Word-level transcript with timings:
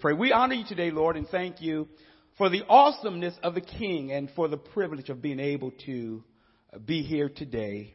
Pray. 0.00 0.12
We 0.12 0.30
honor 0.30 0.54
you 0.54 0.64
today, 0.64 0.92
Lord, 0.92 1.16
and 1.16 1.26
thank 1.28 1.60
you 1.60 1.88
for 2.36 2.48
the 2.48 2.62
awesomeness 2.68 3.34
of 3.42 3.54
the 3.54 3.60
King 3.60 4.12
and 4.12 4.30
for 4.36 4.46
the 4.46 4.56
privilege 4.56 5.08
of 5.08 5.20
being 5.20 5.40
able 5.40 5.72
to 5.86 6.22
be 6.84 7.02
here 7.02 7.28
today. 7.28 7.94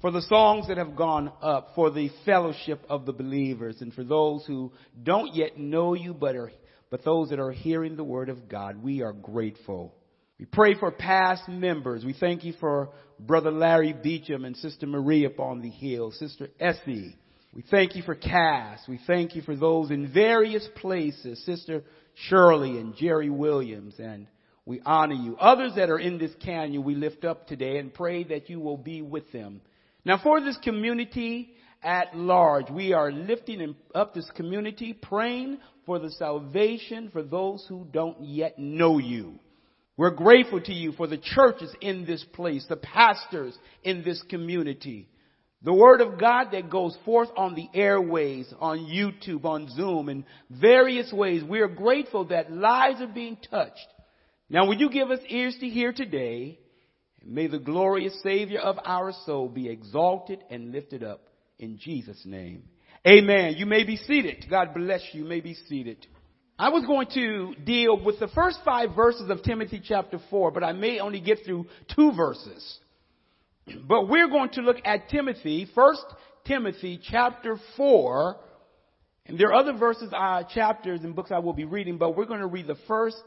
For 0.00 0.12
the 0.12 0.22
songs 0.22 0.68
that 0.68 0.78
have 0.78 0.94
gone 0.94 1.32
up, 1.42 1.72
for 1.74 1.90
the 1.90 2.08
fellowship 2.24 2.84
of 2.88 3.04
the 3.04 3.12
believers, 3.12 3.78
and 3.80 3.92
for 3.92 4.04
those 4.04 4.44
who 4.46 4.72
don't 5.02 5.34
yet 5.34 5.58
know 5.58 5.94
you 5.94 6.14
but 6.14 6.36
are, 6.36 6.52
but 6.88 7.04
those 7.04 7.30
that 7.30 7.40
are 7.40 7.50
hearing 7.50 7.96
the 7.96 8.04
word 8.04 8.28
of 8.28 8.48
God, 8.48 8.80
we 8.80 9.02
are 9.02 9.12
grateful. 9.12 9.92
We 10.38 10.44
pray 10.44 10.74
for 10.74 10.92
past 10.92 11.48
members. 11.48 12.04
We 12.04 12.14
thank 12.14 12.44
you 12.44 12.54
for 12.60 12.90
Brother 13.18 13.50
Larry 13.50 13.92
Beecham 13.92 14.44
and 14.44 14.56
Sister 14.56 14.86
Marie 14.86 15.24
upon 15.24 15.62
the 15.62 15.70
hill, 15.70 16.12
Sister 16.12 16.48
Essie, 16.60 17.18
we 17.52 17.62
thank 17.62 17.96
you 17.96 18.02
for 18.02 18.14
Cass. 18.14 18.80
We 18.88 19.00
thank 19.06 19.34
you 19.34 19.42
for 19.42 19.56
those 19.56 19.90
in 19.90 20.12
various 20.12 20.68
places, 20.76 21.44
Sister 21.44 21.82
Shirley 22.14 22.78
and 22.78 22.94
Jerry 22.94 23.30
Williams, 23.30 23.94
and 23.98 24.28
we 24.64 24.80
honor 24.86 25.14
you. 25.14 25.36
Others 25.36 25.72
that 25.74 25.90
are 25.90 25.98
in 25.98 26.18
this 26.18 26.30
canyon 26.44 26.84
we 26.84 26.94
lift 26.94 27.24
up 27.24 27.48
today 27.48 27.78
and 27.78 27.92
pray 27.92 28.22
that 28.24 28.48
you 28.48 28.60
will 28.60 28.76
be 28.76 29.02
with 29.02 29.32
them. 29.32 29.62
Now 30.04 30.20
for 30.22 30.40
this 30.40 30.58
community 30.62 31.50
at 31.82 32.16
large, 32.16 32.70
we 32.70 32.92
are 32.92 33.10
lifting 33.10 33.74
up 33.96 34.14
this 34.14 34.30
community, 34.36 34.92
praying 34.92 35.58
for 35.86 35.98
the 35.98 36.10
salvation 36.10 37.10
for 37.10 37.22
those 37.22 37.66
who 37.68 37.84
don't 37.90 38.22
yet 38.22 38.60
know 38.60 38.98
you. 38.98 39.40
We're 39.96 40.10
grateful 40.10 40.60
to 40.60 40.72
you 40.72 40.92
for 40.92 41.08
the 41.08 41.18
churches 41.18 41.74
in 41.80 42.06
this 42.06 42.24
place, 42.32 42.64
the 42.68 42.76
pastors 42.76 43.58
in 43.82 44.04
this 44.04 44.22
community. 44.30 45.08
The 45.62 45.74
Word 45.74 46.00
of 46.00 46.18
God 46.18 46.48
that 46.52 46.70
goes 46.70 46.96
forth 47.04 47.28
on 47.36 47.54
the 47.54 47.68
airways, 47.74 48.52
on 48.60 48.78
YouTube, 48.78 49.44
on 49.44 49.68
Zoom, 49.68 50.08
in 50.08 50.24
various 50.48 51.12
ways. 51.12 51.44
We 51.44 51.60
are 51.60 51.68
grateful 51.68 52.24
that 52.26 52.50
lives 52.50 53.02
are 53.02 53.06
being 53.06 53.36
touched. 53.50 53.86
Now 54.48 54.66
would 54.68 54.80
you 54.80 54.90
give 54.90 55.10
us 55.10 55.20
ears 55.28 55.56
to 55.60 55.68
hear 55.68 55.92
today? 55.92 56.58
May 57.22 57.46
the 57.46 57.58
glorious 57.58 58.18
Savior 58.22 58.60
of 58.60 58.78
our 58.84 59.12
soul 59.26 59.48
be 59.48 59.68
exalted 59.68 60.38
and 60.50 60.72
lifted 60.72 61.04
up 61.04 61.28
in 61.58 61.78
Jesus' 61.78 62.22
name. 62.24 62.64
Amen. 63.06 63.54
You 63.56 63.66
may 63.66 63.84
be 63.84 63.96
seated. 63.96 64.46
God 64.48 64.74
bless 64.74 65.02
you. 65.12 65.22
You 65.22 65.28
may 65.28 65.40
be 65.40 65.54
seated. 65.68 66.06
I 66.58 66.70
was 66.70 66.84
going 66.86 67.08
to 67.14 67.54
deal 67.64 68.02
with 68.02 68.18
the 68.18 68.28
first 68.28 68.58
five 68.64 68.94
verses 68.94 69.30
of 69.30 69.42
Timothy 69.42 69.80
chapter 69.82 70.18
4, 70.30 70.50
but 70.50 70.64
I 70.64 70.72
may 70.72 71.00
only 71.00 71.20
get 71.20 71.38
through 71.44 71.66
two 71.94 72.12
verses. 72.12 72.78
But 73.86 74.08
we're 74.08 74.28
going 74.28 74.50
to 74.50 74.62
look 74.62 74.78
at 74.84 75.08
Timothy, 75.08 75.68
First 75.74 76.04
Timothy 76.44 77.00
chapter 77.02 77.58
4. 77.76 78.36
And 79.26 79.38
there 79.38 79.48
are 79.48 79.54
other 79.54 79.74
verses, 79.74 80.12
uh, 80.12 80.42
chapters 80.52 81.00
and 81.02 81.14
books 81.14 81.30
I 81.30 81.38
will 81.38 81.52
be 81.52 81.64
reading, 81.64 81.98
but 81.98 82.16
we're 82.16 82.24
going 82.24 82.40
to 82.40 82.46
read 82.46 82.66
the 82.66 82.78
first 82.88 83.22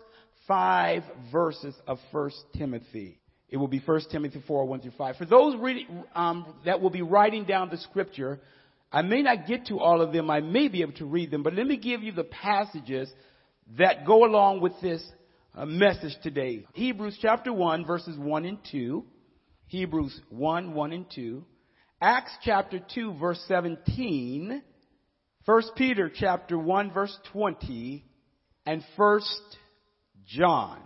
five 0.48 1.03
verses 1.31 1.75
of 1.88 1.98
First 2.12 2.38
Timothy. 2.58 3.20
It 3.50 3.58
will 3.58 3.67
be 3.67 3.80
First 3.80 4.12
Timothy 4.12 4.44
4, 4.45 4.66
1 4.66 4.81
through 4.81 4.92
5. 4.98 5.16
For 5.16 5.25
those 5.25 5.56
reading, 5.58 6.03
um, 6.16 6.53
that 6.66 6.81
will 6.81 6.90
be 6.90 7.03
writing 7.03 7.45
down 7.45 7.70
the 7.70 7.78
scripture, 7.78 8.40
I 8.92 9.02
may 9.02 9.22
not 9.22 9.47
get 9.47 9.68
to 9.68 9.80
all 9.80 10.02
of 10.02 10.12
them. 10.12 10.30
I 10.30 10.42
may 10.42 10.68
be 10.68 10.81
able 10.81 10.94
to 10.94 11.06
read 11.06 11.31
them, 11.31 11.44
but 11.44 11.53
let 11.53 11.68
me 11.68 11.78
give 11.78 12.03
you 12.03 12.12
the 12.12 12.23
passages 12.23 13.12
that 13.78 14.06
go 14.06 14.25
along 14.25 14.62
with 14.62 14.73
this 14.81 15.03
uh, 15.56 15.66
message 15.66 16.14
today. 16.22 16.66
Hebrews 16.73 17.18
chapter 17.22 17.53
1, 17.53 17.86
verses 17.86 18.18
1 18.18 18.45
and 18.45 18.58
2. 18.72 19.06
Hebrews 19.73 20.21
1, 20.29 20.75
1 20.75 20.91
and 20.93 21.05
2, 21.16 21.43
Acts 21.99 22.31
chapter 22.43 22.79
2 22.93 23.16
verse 23.19 23.43
17, 23.47 24.61
1 25.45 25.63
Peter 25.75 26.11
chapter 26.13 26.59
1 26.59 26.91
verse 26.93 27.17
20, 27.31 28.05
and 28.67 28.83
1 28.95 29.21
John 30.27 30.79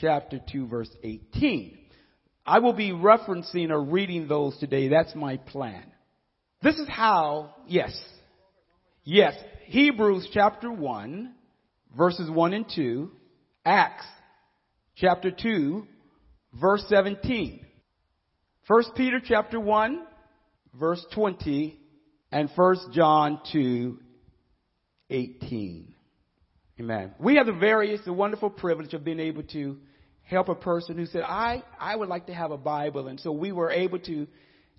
chapter 0.00 0.38
2 0.52 0.68
verse 0.68 0.88
18. 1.02 1.78
I 2.46 2.60
will 2.60 2.74
be 2.74 2.92
referencing 2.92 3.70
or 3.70 3.82
reading 3.82 4.28
those 4.28 4.56
today. 4.58 4.86
That's 4.86 5.16
my 5.16 5.38
plan. 5.38 5.82
This 6.62 6.76
is 6.76 6.88
how, 6.88 7.56
yes, 7.66 8.00
yes, 9.02 9.34
Hebrews 9.64 10.28
chapter 10.32 10.70
1 10.70 11.34
verses 11.98 12.30
1 12.30 12.52
and 12.52 12.66
2, 12.72 13.10
Acts 13.64 14.06
chapter 14.94 15.32
2 15.32 15.88
verse 16.54 16.84
17. 16.88 17.66
First 18.70 18.92
Peter 18.94 19.20
chapter 19.20 19.58
1, 19.58 20.00
verse 20.78 21.04
20, 21.12 21.76
and 22.30 22.48
First 22.54 22.82
John 22.92 23.40
2, 23.50 23.98
18. 25.10 25.94
Amen. 26.78 27.12
We 27.18 27.34
have 27.34 27.46
the 27.46 27.52
various, 27.52 28.00
the 28.04 28.12
wonderful 28.12 28.48
privilege 28.48 28.94
of 28.94 29.02
being 29.02 29.18
able 29.18 29.42
to 29.42 29.76
help 30.22 30.48
a 30.48 30.54
person 30.54 30.96
who 30.96 31.06
said, 31.06 31.22
I, 31.22 31.64
I 31.80 31.96
would 31.96 32.08
like 32.08 32.26
to 32.26 32.32
have 32.32 32.52
a 32.52 32.56
Bible. 32.56 33.08
And 33.08 33.18
so 33.18 33.32
we 33.32 33.50
were 33.50 33.72
able 33.72 33.98
to 33.98 34.28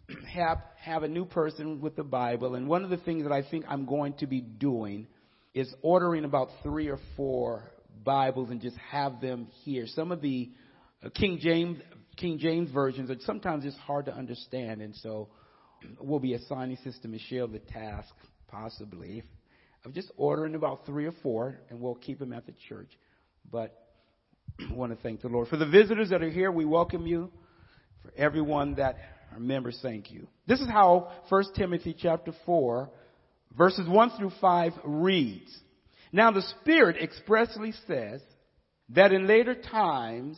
have, 0.34 0.60
have 0.78 1.04
a 1.04 1.10
new 1.10 1.26
person 1.26 1.82
with 1.82 1.98
the 1.98 2.06
Bible. 2.06 2.56
And 2.56 2.70
one 2.70 2.86
of 2.86 2.92
the 2.92 2.96
things 2.96 3.24
that 3.24 3.34
I 3.34 3.42
think 3.42 3.66
I'm 3.68 3.86
going 3.86 4.14
to 4.20 4.26
be 4.26 4.40
doing 4.40 5.06
is 5.54 5.68
ordering 5.82 6.24
about 6.24 6.48
three 6.64 6.88
or 6.88 7.00
four 7.18 7.70
Bibles 8.06 8.52
and 8.52 8.62
just 8.62 8.78
have 8.90 9.20
them 9.20 9.50
here. 9.66 9.86
Some 9.86 10.14
of 10.14 10.22
the 10.22 10.50
uh, 11.04 11.10
King 11.10 11.40
James 11.42 11.80
King 12.22 12.38
James 12.38 12.70
versions 12.70 13.10
are 13.10 13.16
sometimes 13.22 13.66
it's 13.66 13.76
hard 13.78 14.06
to 14.06 14.14
understand, 14.14 14.80
and 14.80 14.96
so 14.98 15.28
we'll 16.00 16.20
be 16.20 16.36
assigning 16.36 16.78
Sister 16.84 17.08
Michelle 17.08 17.48
the 17.48 17.58
task, 17.58 18.14
possibly, 18.48 19.24
of 19.84 19.96
just 19.96 20.12
ordering 20.18 20.54
about 20.54 20.86
three 20.86 21.08
or 21.08 21.14
four, 21.24 21.60
and 21.72 21.82
we'll 21.82 21.96
keep 21.96 22.20
them 22.20 22.32
at 22.32 22.46
the 22.46 22.54
church. 22.70 22.92
But 23.52 23.76
I 24.60 24.72
want 24.72 24.96
to 24.96 25.02
thank 25.02 25.22
the 25.22 25.30
Lord. 25.30 25.48
For 25.48 25.58
the 25.58 25.66
visitors 25.66 26.12
that 26.12 26.22
are 26.22 26.30
here, 26.30 26.52
we 26.52 26.64
welcome 26.64 27.08
you. 27.08 27.32
For 28.04 28.12
everyone 28.16 28.76
that 28.76 28.98
are 29.34 29.40
members, 29.40 29.80
thank 29.82 30.12
you. 30.12 30.28
This 30.46 30.60
is 30.60 30.68
how 30.68 31.12
1 31.30 31.44
Timothy 31.56 31.96
chapter 32.00 32.34
4, 32.46 32.88
verses 33.58 33.90
1 33.90 34.12
through 34.20 34.32
5 34.40 34.74
reads. 34.84 35.58
Now 36.12 36.30
the 36.30 36.44
Spirit 36.62 36.98
expressly 37.02 37.74
says 37.88 38.22
that 38.90 39.12
in 39.12 39.26
later 39.26 39.56
times 39.56 40.38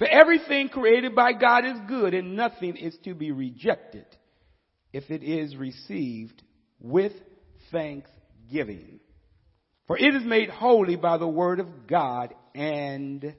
For 0.00 0.08
everything 0.08 0.70
created 0.70 1.14
by 1.14 1.34
God 1.34 1.66
is 1.66 1.76
good 1.86 2.14
and 2.14 2.34
nothing 2.34 2.74
is 2.78 2.96
to 3.04 3.12
be 3.12 3.32
rejected 3.32 4.06
if 4.94 5.10
it 5.10 5.22
is 5.22 5.54
received 5.54 6.42
with 6.80 7.12
thanksgiving. 7.70 9.00
For 9.86 9.98
it 9.98 10.14
is 10.14 10.24
made 10.24 10.48
holy 10.48 10.96
by 10.96 11.18
the 11.18 11.28
word 11.28 11.60
of 11.60 11.86
God 11.86 12.32
and 12.54 13.34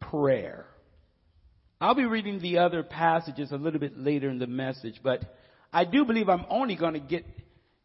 prayer. 0.00 0.66
I'll 1.80 1.96
be 1.96 2.06
reading 2.06 2.38
the 2.38 2.58
other 2.58 2.84
passages 2.84 3.50
a 3.50 3.56
little 3.56 3.80
bit 3.80 3.98
later 3.98 4.30
in 4.30 4.38
the 4.38 4.46
message, 4.46 5.00
but 5.02 5.24
I 5.72 5.84
do 5.84 6.04
believe 6.04 6.28
I'm 6.28 6.46
only 6.48 6.76
going 6.76 6.94
to 6.94 7.00
get 7.00 7.26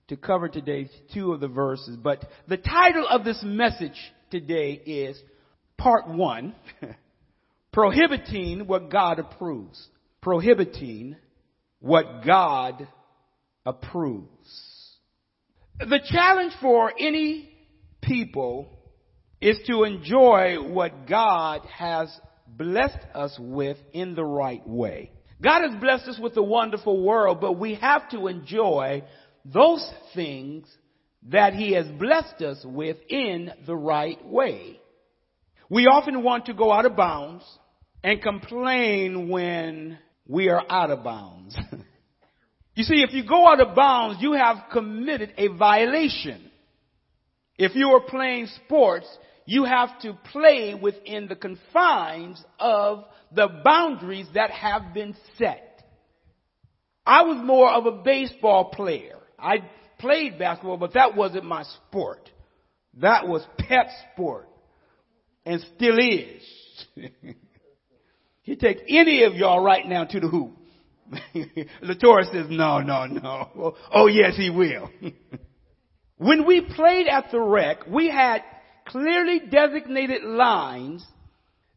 to 0.10 0.18
cover 0.18 0.50
today 0.50 0.88
two 1.16 1.34
of 1.34 1.40
the 1.40 1.48
verses. 1.48 1.98
But 1.98 2.24
the 2.48 2.58
title 2.58 3.08
of 3.10 3.24
this 3.24 3.42
message 3.44 4.00
today 4.30 4.74
is 4.74 5.20
part 5.80 6.08
one. 6.08 6.54
prohibiting 7.74 8.68
what 8.68 8.90
God 8.90 9.20
approves. 9.20 9.88
Prohibiting 10.22 11.18
what 11.80 12.24
God 12.26 12.88
approves. 13.66 14.98
The 15.80 16.00
challenge 16.06 16.54
for 16.62 16.94
any 16.98 17.50
people 18.02 18.70
is 19.42 19.58
to 19.68 19.84
enjoy 19.84 20.56
what 20.62 21.08
God 21.08 21.62
has 21.66 22.08
blessed 22.48 23.00
us 23.14 23.36
with 23.40 23.78
in 23.92 24.16
the 24.16 24.24
right 24.24 24.66
way. 24.66 25.12
God 25.42 25.70
has 25.70 25.82
blessed 25.82 26.08
us 26.08 26.20
with 26.20 26.38
a 26.38 26.44
wonderful 26.44 27.04
world, 27.04 27.42
but 27.42 27.60
we 27.60 27.76
have 27.76 28.10
to 28.12 28.28
enjoy 28.28 29.04
those 29.44 29.86
things 30.14 30.66
that 31.30 31.54
He 31.54 31.74
has 31.74 31.88
blessed 31.88 32.42
us 32.42 32.62
with 32.64 32.98
in 33.10 33.52
the 33.66 33.76
right 33.76 34.24
way. 34.26 34.80
We 35.70 35.88
often 35.88 36.24
want 36.24 36.46
to 36.46 36.54
go 36.54 36.72
out 36.72 36.86
of 36.86 36.96
bounds 36.96 37.44
and 38.04 38.22
complain 38.22 39.30
when 39.30 39.98
we 40.28 40.50
are 40.50 40.64
out 40.70 40.92
of 40.92 41.04
bounds. 41.04 41.58
you 42.76 42.84
see, 42.84 43.02
if 43.02 43.14
you 43.14 43.28
go 43.28 43.48
out 43.48 43.62
of 43.62 43.76
bounds, 43.76 44.22
you 44.22 44.34
have 44.34 44.58
committed 44.72 45.34
a 45.38 45.48
violation. 45.48 46.52
If 47.58 47.76
you 47.76 47.90
are 47.90 48.02
playing 48.02 48.48
sports, 48.66 49.08
you 49.46 49.64
have 49.64 50.00
to 50.02 50.18
play 50.32 50.74
within 50.74 51.28
the 51.28 51.36
confines 51.36 52.44
of 52.60 53.06
the 53.32 53.48
boundaries 53.64 54.28
that 54.34 54.52
have 54.52 54.94
been 54.94 55.16
set. 55.38 55.70
I 57.06 57.24
was 57.24 57.38
more 57.44 57.70
of 57.70 57.86
a 57.86 58.04
baseball 58.04 58.72
player. 58.72 59.18
I 59.38 59.58
played 60.00 60.40
basketball, 60.40 60.78
but 60.78 60.94
that 60.94 61.16
wasn't 61.16 61.46
my 61.46 61.64
sport. 61.64 62.30
That 63.00 63.28
was 63.28 63.46
pet 63.58 63.88
sport. 64.14 64.48
And 65.46 65.62
still 65.76 65.98
is. 66.00 66.44
he 68.44 68.56
take 68.56 68.80
any 68.88 69.24
of 69.24 69.34
y'all 69.34 69.60
right 69.60 69.86
now 69.86 70.06
to 70.06 70.20
the 70.20 70.28
hoop. 70.28 70.52
Latour 71.82 72.24
says, 72.32 72.46
no, 72.50 72.80
no, 72.80 73.06
no. 73.06 73.76
Oh 73.92 74.08
yes, 74.08 74.38
he 74.38 74.50
will. 74.50 74.90
when 76.18 76.46
we 76.46 76.62
played 76.62 77.08
at 77.08 77.32
the 77.32 77.40
rec, 77.42 77.88
we 77.88 78.10
had 78.10 78.42
clearly 78.86 79.42
designated 79.50 80.24
lines 80.24 81.06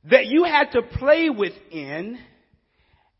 that 0.04 0.26
you 0.26 0.44
had 0.44 0.72
to 0.72 0.82
play 0.82 1.30
within 1.30 2.18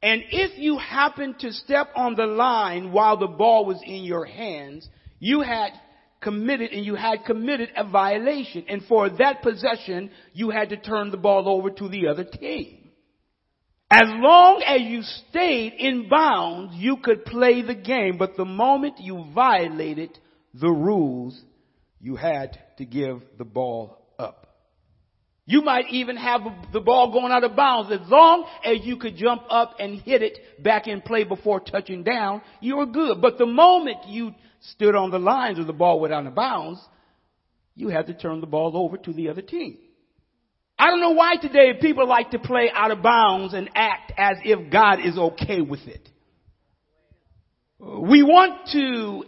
and 0.02 0.22
if 0.31 0.58
you 0.58 0.78
happened 0.78 1.40
to 1.40 1.52
step 1.52 1.88
on 1.96 2.14
the 2.14 2.26
line 2.26 2.93
while 2.93 3.16
the 3.16 3.26
ball 3.26 3.64
was 3.64 3.81
in 3.84 4.04
your 4.04 4.25
hands, 4.25 4.88
you 5.19 5.40
had 5.40 5.72
committed 6.20 6.70
and 6.72 6.84
you 6.84 6.94
had 6.94 7.25
committed 7.25 7.70
a 7.76 7.88
violation. 7.88 8.66
And 8.69 8.84
for 8.84 9.08
that 9.08 9.43
possession, 9.43 10.10
you 10.32 10.50
had 10.50 10.69
to 10.69 10.76
turn 10.76 11.10
the 11.10 11.16
ball 11.16 11.48
over 11.48 11.70
to 11.70 11.88
the 11.88 12.08
other 12.08 12.25
team. 12.25 12.86
As 13.91 14.09
long 14.09 14.62
as 14.67 14.81
you 14.83 15.03
stayed 15.03 15.75
in 15.75 16.09
bounds, 16.09 16.75
you 16.75 16.97
could 16.97 17.25
play 17.25 17.62
the 17.62 17.75
game. 17.75 18.19
But 18.19 18.37
the 18.37 18.44
moment 18.44 18.99
you 18.99 19.27
violated 19.33 20.19
the 20.55 20.71
rules, 20.71 21.41
you 22.00 22.17
had 22.17 22.59
to 22.79 22.85
give 22.85 23.23
the 23.38 23.44
ball 23.44 23.99
up. 24.19 24.47
you 25.49 25.62
might 25.62 25.85
even 25.91 26.17
have 26.17 26.41
the 26.73 26.81
ball 26.81 27.12
going 27.12 27.31
out 27.31 27.44
of 27.44 27.55
bounds. 27.55 27.93
As 27.93 28.09
long 28.09 28.44
as 28.65 28.79
you 28.85 28.97
could 28.97 29.17
jump 29.17 29.43
up 29.49 29.77
and 29.79 30.00
hit 30.00 30.21
it 30.21 30.62
back 30.62 30.89
in 30.89 31.00
play 31.00 31.23
before 31.23 31.61
touching 31.61 32.03
down, 32.03 32.43
you 32.61 32.77
were 32.79 32.87
good. 32.87 33.21
But 33.23 33.39
the 33.39 33.47
moment 33.47 33.99
you 34.09 34.35
stood 34.73 34.97
on 34.97 35.12
the 35.12 35.21
lines 35.21 35.61
of 35.61 35.69
the 35.69 35.73
ball 35.73 36.00
went 36.00 36.12
out 36.12 36.27
of 36.27 36.35
bounds, 36.35 36.81
you 37.77 37.89
had 37.89 38.09
to 38.09 38.15
turn 38.15 38.41
the 38.41 38.47
ball 38.49 38.77
over 38.77 38.97
to 38.97 39.12
the 39.12 39.29
other 39.29 39.43
team. 39.43 39.79
I 40.78 40.90
don't 40.90 41.00
know 41.00 41.12
why 41.12 41.37
today 41.37 41.73
people 41.81 42.06
like 42.06 42.31
to 42.32 42.38
play 42.38 42.70
out 42.73 42.90
of 42.90 43.02
bounds 43.02 43.55
and 43.55 43.70
act 43.75 44.12
as 44.17 44.37
if 44.44 44.70
God 44.70 45.00
is 45.00 45.17
okay 45.17 45.62
with 45.62 45.87
it. 45.87 46.08
We 47.78 48.23
want 48.23 48.69
to 48.73 49.25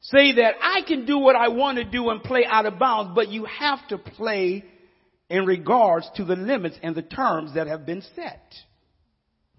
say 0.00 0.32
that 0.36 0.54
I 0.60 0.82
can 0.86 1.06
do 1.06 1.18
what 1.18 1.36
I 1.36 1.48
want 1.48 1.78
to 1.78 1.84
do 1.84 2.10
and 2.10 2.22
play 2.22 2.44
out 2.44 2.66
of 2.66 2.78
bounds, 2.78 3.12
but 3.14 3.28
you 3.28 3.44
have 3.44 3.86
to 3.88 3.98
play 3.98 4.64
in 5.28 5.44
regards 5.44 6.08
to 6.16 6.24
the 6.24 6.36
limits 6.36 6.76
and 6.82 6.94
the 6.94 7.02
terms 7.02 7.54
that 7.54 7.66
have 7.66 7.86
been 7.86 8.02
set. 8.14 8.54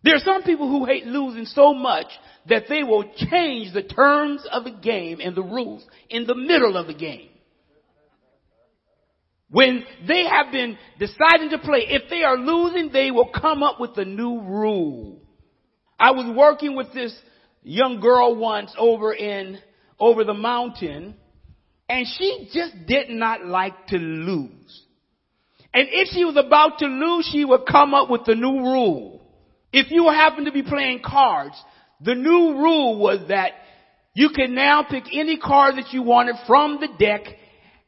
There 0.04 0.16
are 0.16 0.20
some 0.20 0.44
people 0.44 0.70
who 0.70 0.86
hate 0.86 1.06
losing 1.06 1.46
so 1.46 1.74
much 1.74 2.08
that 2.48 2.64
they 2.70 2.84
will 2.84 3.04
change 3.30 3.74
the 3.74 3.84
terms 3.84 4.46
of 4.52 4.64
the 4.64 4.72
game 4.72 5.20
and 5.22 5.36
the 5.36 5.44
rules 5.44 5.86
in 6.10 6.26
the 6.26 6.36
middle 6.36 6.78
of 6.78 6.88
the 6.88 6.94
game. 6.94 7.30
When 9.50 9.86
they 10.08 10.26
have 10.26 10.52
been 10.52 10.78
deciding 11.00 11.52
to 11.52 11.60
play, 11.60 11.86
if 11.88 12.10
they 12.10 12.24
are 12.24 12.38
losing, 12.38 12.92
they 12.92 13.12
will 13.12 13.30
come 13.30 13.64
up 13.64 13.80
with 13.80 13.98
a 13.98 14.06
new 14.06 14.42
rule. 14.42 15.22
I 15.98 16.12
was 16.12 16.36
working 16.36 16.76
with 16.76 16.94
this 16.94 17.18
young 17.64 18.00
girl 18.00 18.36
once 18.36 18.74
over 18.78 19.14
in, 19.14 19.60
over 20.00 20.24
the 20.24 20.34
mountain, 20.34 21.16
and 21.88 22.06
she 22.18 22.50
just 22.54 22.74
did 22.88 23.10
not 23.10 23.46
like 23.46 23.88
to 23.88 23.98
lose. 23.98 24.84
And 25.74 25.88
if 25.92 26.10
she 26.10 26.26
was 26.26 26.36
about 26.36 26.80
to 26.80 26.86
lose, 26.86 27.30
she 27.32 27.46
would 27.46 27.66
come 27.66 27.94
up 27.94 28.10
with 28.10 28.26
the 28.26 28.36
new 28.36 28.60
rule. 28.60 29.22
If 29.72 29.92
you 29.92 30.10
happen 30.10 30.46
to 30.46 30.52
be 30.52 30.64
playing 30.64 31.02
cards, 31.06 31.56
the 32.02 32.16
new 32.16 32.58
rule 32.58 33.00
was 33.00 33.28
that 33.30 33.52
you 34.14 34.30
can 34.30 34.56
now 34.56 34.84
pick 34.84 35.04
any 35.14 35.38
card 35.38 35.76
that 35.76 35.94
you 35.94 36.02
wanted 36.02 36.36
from 36.48 36.80
the 36.80 36.90
deck 37.00 37.22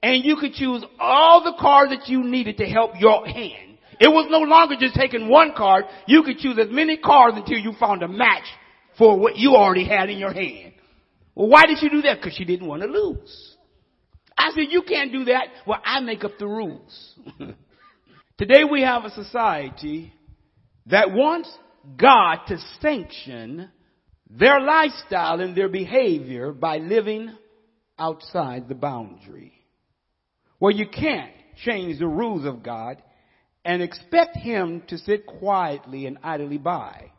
and 0.01 0.24
you 0.24 0.38
could 0.38 0.54
choose 0.54 0.84
all 1.00 1.44
the 1.44 1.57
cards 1.60 1.92
that 1.92 2.07
you 2.07 2.24
needed 2.24 2.57
to 2.57 2.66
help 2.66 2.92
your 3.00 3.25
hand. 3.25 3.78
It 4.00 4.07
was 4.07 4.28
no 4.30 4.40
longer 4.40 4.75
just 4.80 4.96
taking 4.96 5.28
one 5.28 5.54
card. 5.56 5.86
You 6.07 6.24
could 6.24 6.38
choose 6.38 6.57
as 6.57 6.69
many 6.72 6.98
cards 6.98 7.38
until 7.38 7.57
you 7.57 7.74
found 7.80 8.01
a 8.01 8.07
match 8.07 8.46
for 8.98 9.19
what 9.19 9.36
you 9.36 9.56
already 9.56 9.86
had 9.86 10.10
in 10.10 10.18
your 10.18 10.31
hand. 10.31 10.74
Well, 11.36 11.50
why 11.50 11.66
did 11.66 11.80
she 11.80 11.90
do 11.90 12.01
that? 12.04 12.18
Because 12.18 12.34
she 12.34 12.46
didn't 12.46 12.68
want 12.68 12.81
to 12.81 12.88
lose. 12.88 13.56
I 14.38 14.51
said, 14.51 14.68
you 14.69 14.84
can't 14.84 15.12
do 15.12 15.25
that. 15.25 15.48
Well, 15.68 15.81
I 15.84 16.00
make 16.00 16.24
up 16.24 16.38
the 16.40 16.48
rules. 16.48 17.16
Today 18.38 18.63
we 18.63 18.84
have 18.84 19.04
a 19.04 19.10
society 19.10 20.13
that 20.86 21.12
wants 21.12 21.51
God 21.98 22.46
to 22.48 22.57
sanction 22.81 23.69
their 24.30 24.62
lifestyle 24.62 25.42
and 25.42 25.57
their 25.57 25.68
behavior 25.68 26.54
by 26.54 26.78
living 26.78 27.36
outside 27.98 28.69
the 28.69 28.75
boundary. 28.75 29.59
Well, 30.60 30.72
you 30.72 30.88
can't 30.88 31.32
change 31.64 32.00
the 32.00 32.08
rules 32.08 32.46
of 32.46 32.64
God 32.64 33.02
and 33.64 33.82
expect 33.82 34.38
Him 34.38 34.84
to 34.88 34.98
sit 34.98 35.26
quietly 35.26 36.06
and 36.06 36.18
idly 36.24 36.58
by. 36.58 37.12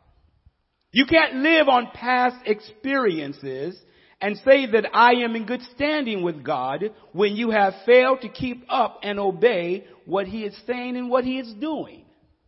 You 0.91 1.05
can't 1.05 1.35
live 1.37 1.69
on 1.69 1.87
past 1.93 2.37
experiences 2.45 3.79
and 4.19 4.37
say 4.45 4.67
that 4.67 4.85
I 4.93 5.13
am 5.23 5.35
in 5.35 5.45
good 5.45 5.61
standing 5.73 6.21
with 6.21 6.43
God 6.43 6.91
when 7.11 7.35
you 7.35 7.49
have 7.51 7.73
failed 7.85 8.21
to 8.21 8.29
keep 8.29 8.63
up 8.69 8.99
and 9.01 9.19
obey 9.19 9.85
what 10.05 10.27
he 10.27 10.43
is 10.43 10.55
saying 10.67 10.95
and 10.95 11.09
what 11.09 11.23
he 11.23 11.39
is 11.39 11.51
doing. 11.53 12.05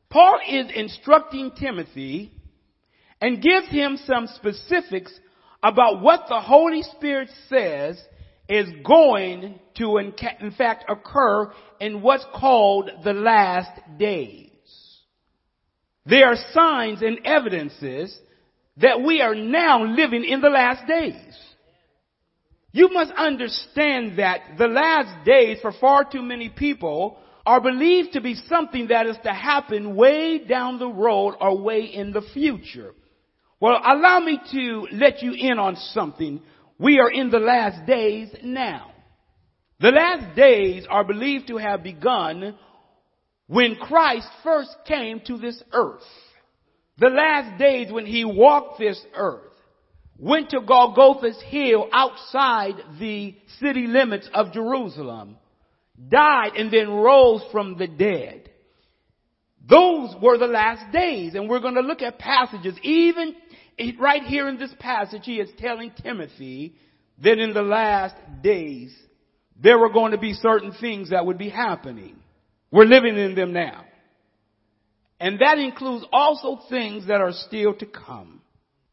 Paul 0.10 0.40
is 0.48 0.68
instructing 0.76 1.52
Timothy 1.52 2.32
and 3.20 3.42
gives 3.42 3.68
him 3.70 3.98
some 4.06 4.28
specifics 4.28 5.12
about 5.64 6.02
what 6.02 6.26
the 6.28 6.42
Holy 6.42 6.84
Spirit 6.84 7.30
says 7.50 8.00
is 8.50 8.68
going 8.86 9.60
to 9.76 9.98
in 9.98 10.52
fact 10.58 10.86
occur 10.90 11.52
in 11.80 12.02
what's 12.02 12.26
called 12.36 12.90
the 13.04 13.14
last 13.14 13.72
days. 13.98 14.50
There 16.06 16.28
are 16.28 16.36
signs 16.52 17.02
and 17.02 17.20
evidences 17.26 18.18
that 18.78 19.02
we 19.02 19.22
are 19.22 19.36
now 19.36 19.86
living 19.86 20.26
in 20.26 20.42
the 20.42 20.50
last 20.50 20.88
days. 20.88 21.38
You 22.72 22.90
must 22.90 23.12
understand 23.12 24.20
that 24.20 24.58
the 24.58 24.68
last 24.68 25.26
days 25.26 25.60
for 25.62 25.72
far 25.72 26.04
too 26.04 26.24
many 26.24 26.50
people 26.50 27.20
are 27.46 27.62
believed 27.62 28.14
to 28.14 28.22
be 28.22 28.36
something 28.36 28.88
that 28.88 29.06
is 29.06 29.18
to 29.24 29.34
happen 29.34 29.96
way 29.96 30.40
down 30.40 30.80
the 30.80 30.88
road 30.88 31.36
or 31.40 31.62
way 31.62 31.82
in 31.84 32.12
the 32.12 32.24
future. 32.34 32.94
Well, 33.60 33.80
allow 33.84 34.20
me 34.20 34.40
to 34.52 34.88
let 34.92 35.22
you 35.22 35.34
in 35.34 35.60
on 35.60 35.76
something. 35.76 36.42
We 36.84 37.00
are 37.00 37.10
in 37.10 37.30
the 37.30 37.40
last 37.40 37.86
days 37.88 38.28
now. 38.44 38.92
The 39.80 39.92
last 39.92 40.36
days 40.36 40.86
are 40.90 41.06
believed 41.06 41.48
to 41.48 41.56
have 41.56 41.82
begun 41.82 42.58
when 43.48 43.76
Christ 43.76 44.28
first 44.44 44.76
came 44.86 45.22
to 45.28 45.38
this 45.38 45.64
earth. 45.72 46.04
The 46.98 47.08
last 47.08 47.58
days 47.58 47.90
when 47.90 48.06
he 48.06 48.26
walked 48.26 48.80
this 48.80 49.02
earth 49.16 49.54
went 50.20 50.50
to 50.50 50.60
Golgotha's 50.60 51.42
hill 51.48 51.88
outside 51.94 52.74
the 53.00 53.34
city 53.62 53.88
limits 53.88 54.30
of 54.34 54.52
Jerusalem, 54.52 55.38
died 56.10 56.52
and 56.58 56.70
then 56.70 56.90
rose 56.90 57.44
from 57.54 57.78
the 57.78 57.88
dead. 57.88 58.50
Those 59.66 60.14
were 60.22 60.38
the 60.38 60.48
last 60.48 60.92
days 60.92 61.34
and 61.34 61.48
we're 61.48 61.62
going 61.62 61.76
to 61.76 61.82
look 61.82 62.02
at 62.02 62.20
passages 62.20 62.76
even 62.84 63.36
right 64.00 64.24
here 64.24 64.48
in 64.48 64.58
this 64.58 64.74
passage 64.80 65.22
he 65.24 65.40
is 65.40 65.50
telling 65.58 65.92
Timothy 66.02 66.76
that 67.24 67.40
in 67.40 67.54
the 67.54 67.62
last 67.62 68.16
days 68.42 68.96
there 69.62 69.78
were 69.78 69.92
going 69.92 70.12
to 70.12 70.18
be 70.18 70.34
certain 70.34 70.72
things 70.74 71.12
that 71.12 71.26
would 71.26 71.38
be 71.38 71.50
happening. 71.50 72.18
We're 72.72 72.86
living 72.86 73.18
in 73.18 73.36
them 73.36 73.54
now. 73.54 73.86
And 75.20 75.40
that 75.40 75.58
includes 75.58 76.06
also 76.12 76.60
things 76.70 77.08
that 77.08 77.22
are 77.22 77.32
still 77.32 77.74
to 77.76 77.86
come. 77.86 78.42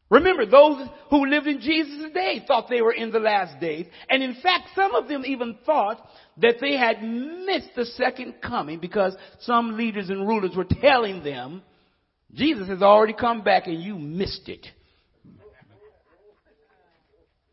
Remember, 0.09 0.45
those 0.45 0.87
who 1.09 1.25
lived 1.25 1.47
in 1.47 1.61
Jesus' 1.61 2.11
day 2.13 2.43
thought 2.45 2.67
they 2.69 2.81
were 2.81 2.91
in 2.91 3.11
the 3.11 3.19
last 3.19 3.59
days. 3.61 3.85
And 4.09 4.21
in 4.21 4.35
fact, 4.35 4.69
some 4.75 4.93
of 4.93 5.07
them 5.07 5.23
even 5.25 5.57
thought 5.65 6.05
that 6.37 6.57
they 6.59 6.75
had 6.75 7.01
missed 7.01 7.69
the 7.75 7.85
second 7.85 8.35
coming 8.41 8.79
because 8.79 9.15
some 9.39 9.77
leaders 9.77 10.09
and 10.09 10.27
rulers 10.27 10.55
were 10.55 10.65
telling 10.65 11.23
them, 11.23 11.63
Jesus 12.33 12.67
has 12.67 12.81
already 12.81 13.13
come 13.13 13.43
back 13.43 13.67
and 13.67 13.81
you 13.81 13.95
missed 13.97 14.47
it. 14.47 14.65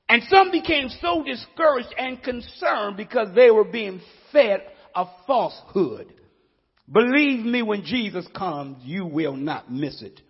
And 0.09 0.23
some 0.31 0.51
became 0.51 0.89
so 1.03 1.23
discouraged 1.23 1.95
and 1.99 2.23
concerned 2.23 2.97
because 2.97 3.29
they 3.35 3.51
were 3.51 3.65
being 3.65 4.01
fed 4.33 4.63
a 4.95 5.07
falsehood. 5.27 6.13
Believe 6.91 7.45
me, 7.45 7.63
when 7.63 7.85
Jesus 7.85 8.27
comes, 8.35 8.79
you 8.83 9.05
will 9.05 9.37
not 9.37 9.71
miss 9.71 10.01
it. 10.01 10.21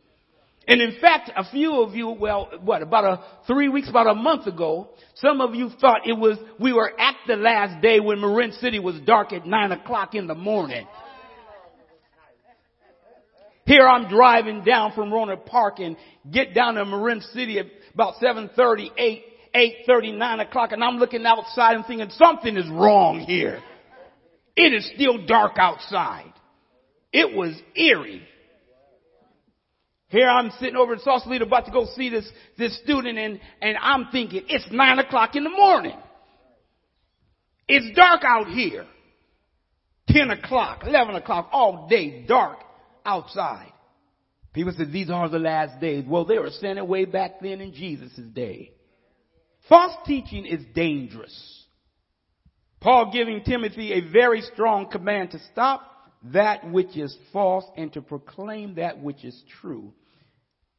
And 0.66 0.82
in 0.82 1.00
fact, 1.00 1.30
a 1.34 1.48
few 1.50 1.80
of 1.80 1.94
you, 1.94 2.08
well, 2.08 2.50
what, 2.62 2.82
about 2.82 3.04
a 3.04 3.24
three 3.46 3.68
weeks, 3.68 3.88
about 3.88 4.06
a 4.06 4.14
month 4.14 4.46
ago, 4.46 4.90
some 5.14 5.40
of 5.40 5.54
you 5.54 5.70
thought 5.80 6.06
it 6.06 6.12
was, 6.12 6.36
we 6.60 6.74
were 6.74 6.92
at 7.00 7.14
the 7.26 7.36
last 7.36 7.80
day 7.80 8.00
when 8.00 8.20
Marin 8.20 8.52
City 8.52 8.78
was 8.78 9.00
dark 9.06 9.32
at 9.32 9.46
nine 9.46 9.72
o'clock 9.72 10.14
in 10.14 10.26
the 10.26 10.34
morning. 10.34 10.86
Here 13.68 13.86
I'm 13.86 14.08
driving 14.08 14.64
down 14.64 14.92
from 14.94 15.10
Rohnert 15.10 15.44
Park 15.44 15.78
and 15.78 15.94
get 16.32 16.54
down 16.54 16.76
to 16.76 16.86
Marin 16.86 17.20
City 17.34 17.58
at 17.58 17.66
about 17.92 18.14
7.30, 18.14 18.88
8, 18.96 19.24
8.30, 19.86 20.16
9 20.16 20.40
o'clock 20.40 20.72
and 20.72 20.82
I'm 20.82 20.96
looking 20.96 21.26
outside 21.26 21.74
and 21.74 21.84
thinking 21.84 22.08
something 22.12 22.56
is 22.56 22.66
wrong 22.70 23.20
here. 23.20 23.60
It 24.56 24.72
is 24.72 24.90
still 24.94 25.26
dark 25.26 25.58
outside. 25.58 26.32
It 27.12 27.36
was 27.36 27.60
eerie. 27.76 28.26
Here 30.08 30.26
I'm 30.26 30.50
sitting 30.58 30.76
over 30.76 30.94
in 30.94 31.00
Sausalito 31.00 31.44
about 31.44 31.66
to 31.66 31.70
go 31.70 31.88
see 31.94 32.08
this, 32.08 32.26
this 32.56 32.74
student 32.78 33.18
and, 33.18 33.38
and 33.60 33.76
I'm 33.78 34.06
thinking 34.10 34.44
it's 34.48 34.66
nine 34.70 34.98
o'clock 34.98 35.36
in 35.36 35.44
the 35.44 35.50
morning. 35.50 35.98
It's 37.68 37.94
dark 37.94 38.22
out 38.24 38.46
here. 38.46 38.86
10 40.08 40.30
o'clock, 40.30 40.84
11 40.86 41.16
o'clock, 41.16 41.50
all 41.52 41.86
day 41.86 42.24
dark 42.26 42.60
outside. 43.08 43.72
People 44.52 44.72
said 44.76 44.92
these 44.92 45.10
are 45.10 45.28
the 45.28 45.38
last 45.38 45.80
days. 45.80 46.04
Well, 46.06 46.24
they 46.24 46.38
were 46.38 46.50
saying 46.50 46.78
it 46.78 46.86
way 46.86 47.04
back 47.04 47.40
then 47.40 47.60
in 47.60 47.72
Jesus' 47.72 48.16
day. 48.32 48.72
False 49.68 49.94
teaching 50.06 50.46
is 50.46 50.60
dangerous. 50.74 51.64
Paul 52.80 53.10
giving 53.12 53.42
Timothy 53.42 53.92
a 53.92 54.12
very 54.12 54.42
strong 54.42 54.90
command 54.90 55.32
to 55.32 55.38
stop 55.52 55.82
that 56.32 56.70
which 56.70 56.96
is 56.96 57.16
false 57.32 57.64
and 57.76 57.92
to 57.92 58.02
proclaim 58.02 58.76
that 58.76 59.02
which 59.02 59.24
is 59.24 59.42
true. 59.60 59.92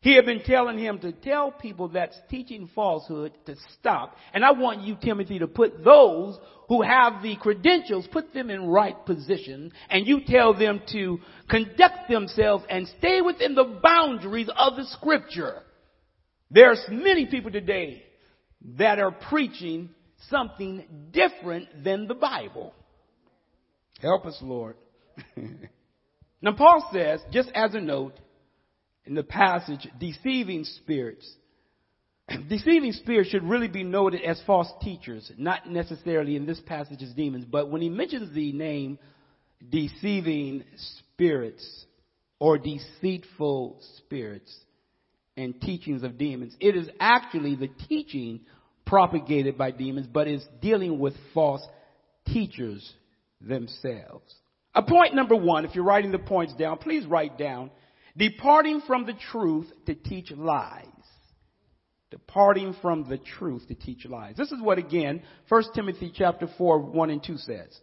He 0.01 0.15
had 0.15 0.25
been 0.25 0.43
telling 0.43 0.79
him 0.79 0.99
to 0.99 1.11
tell 1.11 1.51
people 1.51 1.89
that's 1.89 2.17
teaching 2.29 2.69
falsehood 2.73 3.33
to 3.45 3.55
stop. 3.79 4.15
And 4.33 4.45
I 4.45 4.51
want 4.51 4.81
you, 4.81 4.95
Timothy, 4.95 5.39
to 5.39 5.47
put 5.47 5.83
those 5.83 6.37
who 6.69 6.81
have 6.81 7.21
the 7.21 7.35
credentials, 7.35 8.07
put 8.09 8.33
them 8.33 8.49
in 8.49 8.67
right 8.67 8.95
position, 9.05 9.73
and 9.89 10.07
you 10.07 10.21
tell 10.25 10.53
them 10.53 10.81
to 10.93 11.19
conduct 11.49 12.09
themselves 12.09 12.63
and 12.69 12.87
stay 12.99 13.19
within 13.19 13.55
the 13.55 13.79
boundaries 13.83 14.49
of 14.57 14.77
the 14.77 14.85
scripture. 14.85 15.63
There's 16.49 16.81
many 16.89 17.25
people 17.25 17.51
today 17.51 18.03
that 18.77 18.99
are 18.99 19.11
preaching 19.11 19.89
something 20.29 20.85
different 21.11 21.83
than 21.83 22.07
the 22.07 22.15
Bible. 22.15 22.73
Help 24.01 24.25
us, 24.25 24.37
Lord. 24.41 24.77
now 26.41 26.53
Paul 26.53 26.89
says, 26.93 27.19
just 27.31 27.51
as 27.53 27.73
a 27.75 27.81
note, 27.81 28.17
in 29.09 29.15
the 29.15 29.23
passage, 29.23 29.87
deceiving 29.99 30.63
spirits. 30.63 31.27
Deceiving 32.47 32.93
spirits 32.93 33.31
should 33.31 33.43
really 33.43 33.67
be 33.67 33.83
noted 33.83 34.21
as 34.21 34.39
false 34.45 34.71
teachers, 34.83 35.31
not 35.35 35.67
necessarily 35.67 36.35
in 36.35 36.45
this 36.45 36.59
passage 36.59 37.01
as 37.01 37.11
demons, 37.13 37.43
but 37.43 37.71
when 37.71 37.81
he 37.81 37.89
mentions 37.89 38.33
the 38.35 38.51
name 38.51 38.99
deceiving 39.67 40.63
spirits 40.99 41.85
or 42.37 42.59
deceitful 42.59 43.81
spirits 43.97 44.55
and 45.35 45.59
teachings 45.59 46.03
of 46.03 46.19
demons, 46.19 46.55
it 46.59 46.75
is 46.75 46.87
actually 46.99 47.55
the 47.55 47.69
teaching 47.87 48.41
propagated 48.85 49.57
by 49.57 49.71
demons, 49.71 50.05
but 50.05 50.27
is 50.27 50.45
dealing 50.61 50.99
with 50.99 51.15
false 51.33 51.65
teachers 52.27 52.93
themselves. 53.41 54.35
A 54.75 54.83
point 54.83 55.15
number 55.15 55.35
one, 55.35 55.65
if 55.65 55.73
you're 55.73 55.83
writing 55.83 56.11
the 56.11 56.19
points 56.19 56.53
down, 56.53 56.77
please 56.77 57.07
write 57.07 57.39
down 57.39 57.71
departing 58.17 58.81
from 58.85 59.05
the 59.05 59.13
truth 59.31 59.67
to 59.85 59.95
teach 59.95 60.31
lies. 60.31 60.85
Departing 62.11 62.75
from 62.81 63.07
the 63.07 63.17
truth 63.17 63.67
to 63.67 63.75
teach 63.75 64.05
lies. 64.05 64.35
This 64.35 64.51
is 64.51 64.61
what 64.61 64.79
again, 64.79 65.21
1 65.47 65.63
Timothy 65.75 66.11
chapter 66.13 66.47
4, 66.57 66.79
1 66.79 67.09
and 67.09 67.23
2 67.23 67.37
says. 67.37 67.79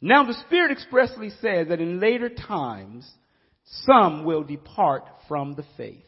Now 0.00 0.24
the 0.24 0.34
Spirit 0.46 0.72
expressly 0.72 1.30
says 1.40 1.68
that 1.68 1.80
in 1.80 2.00
later 2.00 2.28
times, 2.28 3.10
some 3.84 4.24
will 4.24 4.42
depart 4.42 5.04
from 5.28 5.54
the 5.54 5.64
faith 5.76 6.04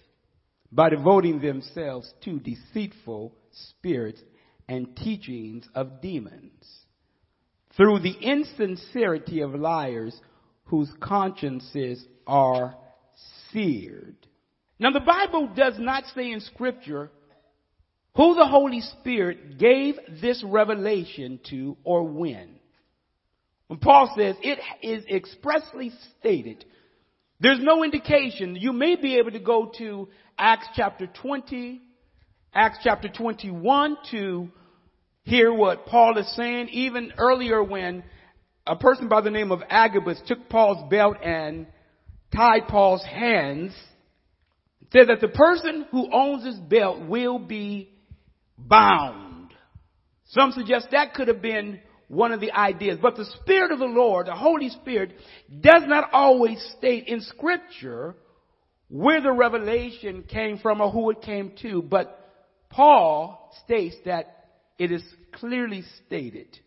by 0.71 0.90
devoting 0.90 1.40
themselves 1.40 2.12
to 2.25 2.40
deceitful 2.40 3.33
spirits 3.52 4.21
and 4.68 4.97
teachings 4.97 5.66
of 5.75 6.00
demons 6.00 6.85
through 7.76 8.00
the 8.00 8.16
insincerity 8.21 9.40
of 9.40 9.54
liars 9.54 10.18
whose 10.64 10.90
consciences 11.00 12.04
are 12.26 12.75
seared. 13.55 14.17
Now 14.79 14.91
the 14.91 15.01
Bible 15.01 15.49
does 15.57 15.79
not 15.79 16.05
say 16.15 16.31
in 16.31 16.41
scripture 16.41 17.11
who 18.15 18.35
the 18.35 18.47
Holy 18.47 18.81
Spirit 18.81 19.59
gave 19.59 19.95
this 20.21 20.45
revelation 20.47 21.41
to 21.51 21.79
or 21.85 22.03
when. 22.03 22.51
When 23.69 23.79
Paul 23.79 24.13
says 24.17 24.37
it 24.43 24.59
is 24.83 25.05
expressly 25.07 25.91
stated, 26.19 26.65
there's 27.41 27.61
no 27.61 27.83
indication. 27.83 28.57
You 28.57 28.73
may 28.73 28.97
be 28.97 29.17
able 29.17 29.33
to 29.33 29.41
go 29.41 29.73
to 29.79 30.09
Acts 30.39 30.69
chapter 30.75 31.07
20, 31.07 31.81
Acts 32.53 32.79
chapter 32.85 33.09
21 33.09 33.97
to 34.11 34.49
hear 35.23 35.53
what 35.53 35.87
Paul 35.87 36.19
is 36.19 36.37
saying. 36.37 36.69
Even 36.71 37.13
earlier 37.17 37.63
when 37.63 38.05
a 38.67 38.77
person 38.77 39.09
by 39.09 39.21
the 39.23 39.31
name 39.31 39.51
of 39.51 39.63
Agabus 39.69 40.21
took 40.27 40.49
Paul's 40.49 40.89
belt 40.91 41.17
and 41.23 41.67
tied 42.35 42.69
Paul's 42.69 43.05
hands, 43.05 43.73
said 44.93 45.09
that 45.09 45.21
the 45.21 45.29
person 45.29 45.87
who 45.91 46.12
owns 46.12 46.45
this 46.45 46.57
belt 46.57 47.00
will 47.07 47.38
be 47.38 47.91
bound. 48.57 49.53
Some 50.26 50.53
suggest 50.53 50.88
that 50.93 51.14
could 51.14 51.29
have 51.29 51.43
been 51.43 51.81
one 52.09 52.33
of 52.33 52.41
the 52.41 52.53
ideas. 52.53 52.99
But 53.00 53.17
the 53.17 53.26
Spirit 53.43 53.73
of 53.73 53.79
the 53.79 53.87
Lord, 53.87 54.26
the 54.26 54.35
Holy 54.35 54.69
Spirit, 54.69 55.12
does 55.61 55.83
not 55.87 56.11
always 56.12 56.61
state 56.79 57.09
in 57.09 57.21
Scripture 57.21 58.17
where 58.88 59.21
the 59.21 59.33
revelation 59.33 60.25
came 60.25 60.59
from 60.59 60.81
or 60.81 60.91
who 60.91 61.11
it 61.11 61.23
came 61.23 61.53
to. 61.62 61.83
But 61.83 62.21
Paul 62.71 63.53
states 63.64 63.97
that 64.05 64.47
it 64.79 64.93
is 64.93 65.03
clearly 65.33 65.85
stated. 66.07 66.59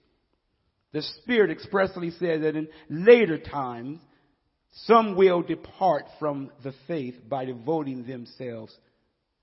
The 0.94 1.02
Spirit 1.02 1.52
expressly 1.52 2.12
says 2.12 2.42
that 2.42 2.56
in 2.56 2.68
later 2.90 3.38
times, 3.38 4.00
some 4.86 5.16
will 5.16 5.42
depart 5.42 6.06
from 6.20 6.52
the 6.64 6.74
faith 6.88 7.16
by 7.28 7.46
devoting 7.46 8.06
themselves 8.06 8.76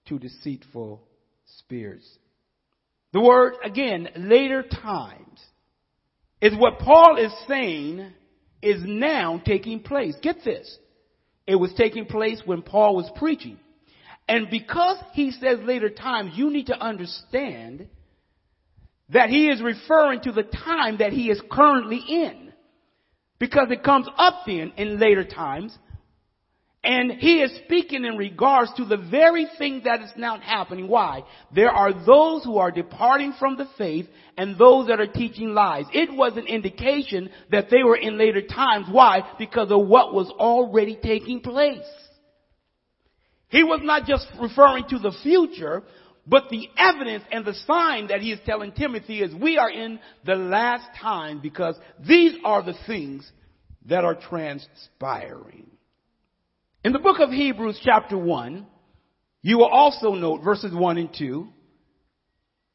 to 0.06 0.18
deceitful 0.18 1.02
spirits. 1.58 2.08
The 3.12 3.20
word, 3.20 3.54
again, 3.64 4.08
later 4.16 4.62
times, 4.62 5.40
is 6.40 6.54
what 6.56 6.78
Paul 6.78 7.16
is 7.16 7.32
saying 7.48 8.12
is 8.60 8.82
now 8.84 9.40
taking 9.44 9.80
place. 9.80 10.14
Get 10.22 10.44
this. 10.44 10.78
It 11.46 11.56
was 11.56 11.72
taking 11.74 12.06
place 12.06 12.42
when 12.44 12.62
Paul 12.62 12.96
was 12.96 13.10
preaching. 13.16 13.58
And 14.28 14.48
because 14.50 14.98
he 15.12 15.30
says 15.32 15.58
later 15.62 15.90
times, 15.90 16.32
you 16.34 16.50
need 16.50 16.66
to 16.66 16.78
understand 16.78 17.88
that 19.10 19.28
he 19.28 19.48
is 19.48 19.60
referring 19.60 20.20
to 20.22 20.32
the 20.32 20.42
time 20.42 20.98
that 20.98 21.12
he 21.12 21.28
is 21.30 21.40
currently 21.50 22.02
in. 22.08 22.43
Because 23.44 23.70
it 23.70 23.82
comes 23.82 24.08
up 24.16 24.44
then 24.46 24.72
in 24.78 24.98
later 24.98 25.22
times. 25.22 25.76
And 26.82 27.12
he 27.12 27.42
is 27.42 27.54
speaking 27.66 28.06
in 28.06 28.16
regards 28.16 28.72
to 28.78 28.86
the 28.86 28.96
very 28.96 29.46
thing 29.58 29.82
that 29.84 30.00
is 30.00 30.10
now 30.16 30.40
happening. 30.40 30.88
Why? 30.88 31.24
There 31.54 31.70
are 31.70 31.92
those 31.92 32.42
who 32.42 32.56
are 32.56 32.70
departing 32.70 33.34
from 33.38 33.58
the 33.58 33.68
faith 33.76 34.06
and 34.38 34.56
those 34.56 34.86
that 34.86 34.98
are 34.98 35.06
teaching 35.06 35.52
lies. 35.52 35.84
It 35.92 36.10
was 36.10 36.38
an 36.38 36.46
indication 36.46 37.28
that 37.50 37.68
they 37.70 37.82
were 37.82 37.96
in 37.96 38.16
later 38.16 38.40
times. 38.40 38.86
Why? 38.90 39.20
Because 39.38 39.70
of 39.70 39.86
what 39.86 40.14
was 40.14 40.30
already 40.30 40.98
taking 41.02 41.40
place. 41.40 41.84
He 43.48 43.62
was 43.62 43.80
not 43.82 44.06
just 44.06 44.26
referring 44.40 44.88
to 44.88 44.98
the 44.98 45.12
future, 45.22 45.82
but 46.26 46.48
the 46.50 46.68
evidence 46.76 47.24
and 47.30 47.44
the 47.44 47.54
sign 47.66 48.08
that 48.08 48.20
he 48.20 48.32
is 48.32 48.40
telling 48.46 48.72
Timothy 48.72 49.20
is 49.20 49.34
we 49.34 49.58
are 49.58 49.70
in 49.70 49.98
the 50.24 50.34
last 50.34 50.86
time 51.00 51.40
because 51.40 51.76
these 52.06 52.34
are 52.44 52.62
the 52.62 52.74
things 52.86 53.30
that 53.86 54.04
are 54.04 54.14
transpiring. 54.14 55.70
In 56.82 56.92
the 56.92 56.98
book 56.98 57.20
of 57.20 57.30
Hebrews 57.30 57.80
chapter 57.82 58.16
1, 58.16 58.66
you 59.42 59.58
will 59.58 59.68
also 59.68 60.14
note 60.14 60.42
verses 60.42 60.74
1 60.74 60.98
and 60.98 61.10
2. 61.16 61.48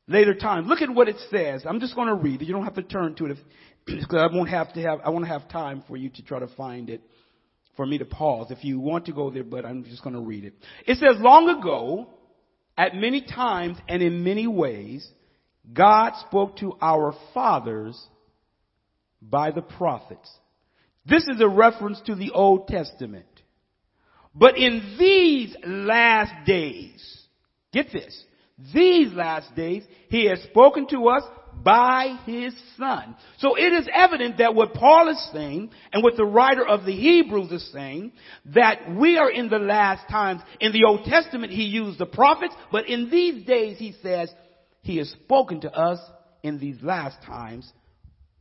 Later 0.08 0.34
time. 0.34 0.66
Look 0.66 0.82
at 0.82 0.90
what 0.90 1.08
it 1.08 1.18
says. 1.30 1.64
I'm 1.68 1.80
just 1.80 1.94
going 1.94 2.08
to 2.08 2.16
read 2.16 2.42
it. 2.42 2.46
You 2.46 2.54
don't 2.54 2.64
have 2.64 2.76
to 2.76 2.82
turn 2.82 3.14
to 3.16 3.28
it 3.28 3.38
because 3.86 4.16
I 4.32 4.36
won't 4.36 4.50
have 4.50 4.74
to 4.74 4.82
have, 4.82 5.00
I 5.06 5.10
won't 5.10 5.28
have 5.28 5.48
time 5.50 5.84
for 5.88 5.98
you 5.98 6.10
to 6.10 6.24
try 6.24 6.40
to 6.40 6.48
find 6.48 6.90
it 6.90 7.02
for 7.76 7.86
me 7.86 8.00
to 8.00 8.06
pause 8.06 8.48
if 8.50 8.64
you 8.64 8.80
want 8.80 9.06
to 9.06 9.14
go 9.14 9.30
there, 9.30 9.44
but 9.44 9.66
I'm 9.66 9.84
just 9.84 10.04
going 10.04 10.16
to 10.16 10.22
read 10.22 10.46
it. 10.46 10.54
It 10.88 10.98
says, 10.98 11.22
long 11.22 11.48
ago, 11.50 12.08
at 12.80 12.96
many 12.96 13.20
times 13.20 13.78
and 13.90 14.02
in 14.02 14.24
many 14.24 14.48
ways, 14.48 15.06
God 15.72 16.14
spoke 16.26 16.56
to 16.60 16.78
our 16.82 17.14
fathers 17.34 18.02
by 19.22 19.52
the 19.52 19.62
prophets. 19.62 20.32
This 21.06 21.24
is 21.24 21.42
a 21.42 21.48
reference 21.50 22.00
to 22.06 22.16
the 22.16 22.32
Old 22.32 22.70
Testament. 22.70 23.26
But 24.34 24.58
in 24.58 24.96
these 24.98 25.54
last 25.66 26.46
days, 26.46 27.28
get 27.74 27.92
this, 27.92 28.24
these 28.74 29.12
last 29.12 29.54
days, 29.58 29.84
he 30.08 30.28
has 30.28 30.42
spoken 30.44 30.88
to 30.88 31.10
us 31.10 31.24
by 31.64 32.18
his 32.26 32.54
son. 32.78 33.16
So 33.40 33.56
it 33.56 33.74
is 33.74 33.88
evident 33.94 34.38
that 34.38 34.56
what 34.56 34.74
Paul 34.74 35.10
is 35.10 35.30
saying 35.34 35.72
and 35.92 36.04
what 36.04 36.16
the 36.16 36.26
writer 36.26 36.66
of 36.66 36.86
the 36.86 36.96
Hebrews 36.96 37.52
is 37.52 37.72
saying, 37.72 38.14
that 38.54 38.96
we 38.96 39.18
are 39.18 39.30
in 39.30 39.50
the 39.50 39.60
last 39.60 40.08
times. 40.10 40.42
In 40.60 40.72
the 40.72 40.86
Old 40.88 41.06
Testament 41.06 41.52
he 41.52 41.64
used 41.64 42.00
the 42.00 42.06
prophets, 42.06 42.54
but 42.72 42.88
in 42.88 43.10
these 43.10 43.46
days 43.46 43.78
he 43.78 43.94
says 44.02 44.32
he 44.82 44.98
has 44.98 45.10
spoken 45.10 45.62
to 45.62 45.72
us 45.72 46.00
in 46.44 46.60
these 46.60 46.82
last 46.82 47.22
times 47.26 47.72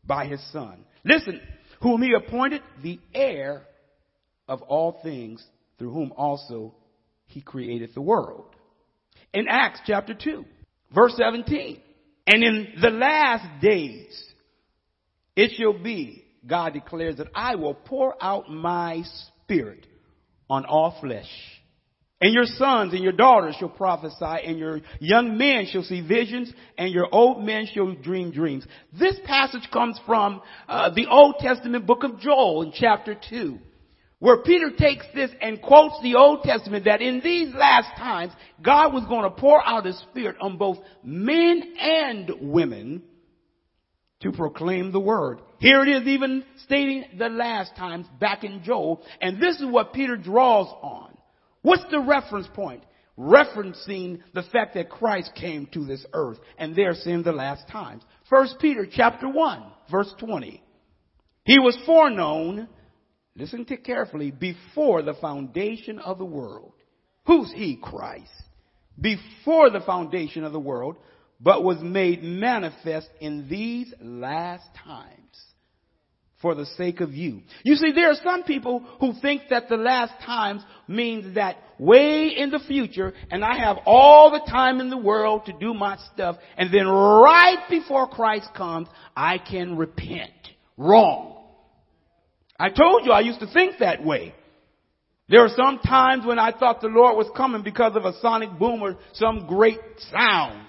by 0.05 0.27
his 0.27 0.41
son. 0.53 0.85
Listen, 1.05 1.41
whom 1.83 2.03
he 2.03 2.13
appointed 2.15 2.63
the 2.83 3.01
heir 3.15 3.63
of 4.49 4.63
all 4.63 5.01
things 5.03 5.45
through 5.79 5.93
whom 5.93 6.13
also 6.17 6.75
he 7.27 7.41
created 7.41 7.91
the 7.95 8.01
world. 8.01 8.47
In 9.33 9.47
Acts 9.49 9.81
chapter 9.87 10.15
2, 10.15 10.45
verse 10.95 11.15
17. 11.17 11.83
And 12.31 12.45
in 12.45 12.75
the 12.83 12.91
last 12.91 13.63
days, 13.63 14.23
it 15.35 15.53
shall 15.57 15.73
be, 15.73 16.27
God 16.47 16.75
declares 16.75 17.17
that 17.17 17.29
I 17.35 17.55
will 17.55 17.73
pour 17.73 18.23
out 18.23 18.51
my 18.51 19.03
spirit 19.45 19.87
on 20.51 20.67
all 20.67 20.99
flesh. 21.01 21.31
And 22.21 22.35
your 22.35 22.45
sons 22.45 22.93
and 22.93 23.03
your 23.03 23.13
daughters 23.13 23.57
shall 23.59 23.71
prophesy, 23.71 24.45
and 24.45 24.59
your 24.59 24.81
young 25.01 25.39
men 25.39 25.69
shall 25.71 25.85
see 25.85 26.07
visions, 26.07 26.53
and 26.77 26.93
your 26.93 27.09
old 27.11 27.43
men 27.43 27.67
shall 27.73 27.95
dream 27.95 28.31
dreams. 28.31 28.67
This 28.93 29.19
passage 29.25 29.67
comes 29.73 29.99
from 30.05 30.43
uh, 30.69 30.91
the 30.91 31.07
Old 31.07 31.37
Testament 31.39 31.87
book 31.87 32.05
of 32.05 32.21
Joel 32.21 32.61
in 32.61 32.73
chapter 32.75 33.17
2 33.31 33.59
where 34.21 34.39
Peter 34.39 34.71
takes 34.77 35.07
this 35.15 35.31
and 35.41 35.63
quotes 35.63 36.01
the 36.03 36.17
Old 36.17 36.43
Testament 36.43 36.85
that 36.87 37.01
in 37.01 37.21
these 37.21 37.55
last 37.55 37.97
times, 37.97 38.33
God 38.63 38.93
was 38.93 39.05
going 39.05 39.23
to 39.23 39.31
pour 39.31 39.65
out 39.65 39.87
His 39.87 39.99
Spirit 40.11 40.37
on 40.41 40.57
both 40.57 40.79
men 41.05 41.75
and 41.79 42.31
women 42.41 43.03
to 44.21 44.33
proclaim 44.33 44.91
the 44.91 45.01
Word. 45.01 45.41
Here 45.61 45.83
it 45.83 45.89
is 45.89 46.09
even 46.09 46.45
stating 46.65 47.05
the 47.17 47.29
last 47.29 47.77
times 47.77 48.07
back 48.19 48.43
in 48.43 48.63
Joel, 48.65 49.03
and 49.21 49.41
this 49.41 49.61
is 49.61 49.67
what 49.67 49.93
Peter 49.93 50.17
draws 50.17 50.69
on. 50.83 51.17
What's 51.63 51.85
the 51.91 52.01
reference 52.01 52.49
point? 52.55 52.83
Referencing 53.17 54.21
the 54.33 54.45
fact 54.53 54.75
that 54.75 54.91
Christ 54.91 55.33
came 55.35 55.67
to 55.73 55.85
this 55.85 56.05
earth, 56.13 56.39
and 56.57 56.75
they're 56.75 56.95
saying 56.95 57.23
the 57.23 57.33
last 57.33 57.69
times. 57.69 58.03
First 58.29 58.57
Peter 58.61 58.87
chapter 58.91 59.29
1, 59.29 59.63
verse 59.91 60.13
20. 60.19 60.63
He 61.45 61.59
was 61.59 61.79
foreknown 61.87 62.69
listen 63.38 63.64
to 63.66 63.76
carefully, 63.76 64.30
before 64.30 65.02
the 65.02 65.14
foundation 65.14 65.99
of 65.99 66.18
the 66.18 66.25
world. 66.25 66.73
Who's 67.26 67.52
he? 67.52 67.78
Christ. 67.80 68.30
Before 69.00 69.71
the 69.71 69.80
foundation 69.80 70.45
of 70.45 70.52
the 70.52 70.59
world, 70.59 70.97
but 71.40 71.62
was 71.62 71.78
made 71.80 72.23
manifest 72.23 73.09
in 73.21 73.49
these 73.49 73.95
last 74.00 74.66
times 74.85 75.18
for 76.40 76.54
the 76.54 76.66
sake 76.76 77.00
of 77.00 77.12
you. 77.12 77.42
You 77.64 77.75
see, 77.75 77.92
there 77.92 78.11
are 78.11 78.16
some 78.23 78.45
people 78.45 78.80
who 79.00 79.12
think 79.21 79.42
that 79.50 79.68
the 79.68 79.76
last 79.76 80.12
times 80.25 80.62
means 80.87 81.35
that 81.35 81.57
way 81.78 82.28
in 82.28 82.50
the 82.50 82.61
future 82.61 83.12
and 83.30 83.45
I 83.45 83.59
have 83.59 83.78
all 83.87 84.30
the 84.30 84.50
time 84.50 84.80
in 84.80 84.90
the 84.90 84.97
world 84.97 85.47
to 85.47 85.52
do 85.52 85.75
my 85.75 85.97
stuff 86.14 86.37
and 86.57 86.73
then 86.73 86.87
right 86.87 87.64
before 87.68 88.09
Christ 88.09 88.49
comes, 88.57 88.88
I 89.16 89.38
can 89.38 89.76
repent. 89.76 90.30
Wrong. 90.76 91.38
I 92.59 92.71
told 92.71 93.05
you 93.05 93.12
I 93.12 93.21
used 93.21 93.41
to 93.41 93.47
think 93.47 93.79
that 93.79 94.05
way. 94.05 94.35
There 95.29 95.43
were 95.43 95.50
some 95.55 95.79
times 95.79 96.25
when 96.25 96.38
I 96.38 96.53
thought 96.53 96.81
the 96.81 96.88
Lord 96.88 97.17
was 97.17 97.31
coming 97.37 97.62
because 97.62 97.95
of 97.97 98.05
a 98.05 98.19
sonic 98.21 98.59
boom 98.59 98.83
or 98.83 98.97
some 99.12 99.47
great 99.47 99.79
sound. 100.11 100.67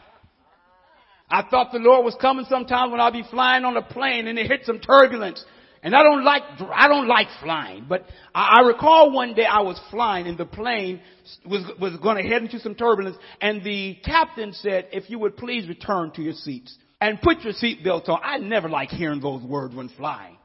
I 1.32 1.44
thought 1.50 1.72
the 1.72 1.80
Lord 1.80 2.04
was 2.04 2.16
coming 2.20 2.46
sometimes 2.50 2.92
when 2.92 3.00
I'd 3.00 3.14
be 3.14 3.24
flying 3.30 3.64
on 3.64 3.78
a 3.78 3.82
plane 3.82 4.28
and 4.28 4.38
it 4.38 4.48
hit 4.48 4.66
some 4.66 4.80
turbulence. 4.80 5.44
And 5.82 5.96
I 5.96 6.04
don't 6.04 6.26
like, 6.26 6.42
I 6.74 6.90
don't 6.90 7.08
like 7.08 7.28
flying, 7.42 7.86
but 7.88 8.04
I, 8.36 8.58
I 8.60 8.68
recall 8.68 9.12
one 9.12 9.34
day 9.34 9.46
I 9.46 9.62
was 9.62 9.80
flying 9.90 10.28
and 10.28 10.38
the 10.38 10.46
plane 10.46 11.00
was, 11.46 11.64
was 11.80 11.96
going 12.02 12.22
to 12.22 12.28
head 12.28 12.42
into 12.42 12.60
some 12.60 12.76
turbulence 12.76 13.16
and 13.40 13.64
the 13.64 13.96
captain 14.04 14.52
said, 14.52 14.90
if 14.92 15.10
you 15.10 15.20
would 15.20 15.38
please 15.38 15.70
return 15.70 16.12
to 16.16 16.22
your 16.22 16.34
seats 16.34 16.76
and 17.00 17.22
put 17.22 17.42
your 17.42 17.54
seatbelt 17.54 18.10
on. 18.10 18.20
I 18.22 18.40
never 18.40 18.68
like 18.68 18.90
hearing 18.90 19.22
those 19.22 19.42
words 19.42 19.74
when 19.74 19.88
flying. 19.88 20.36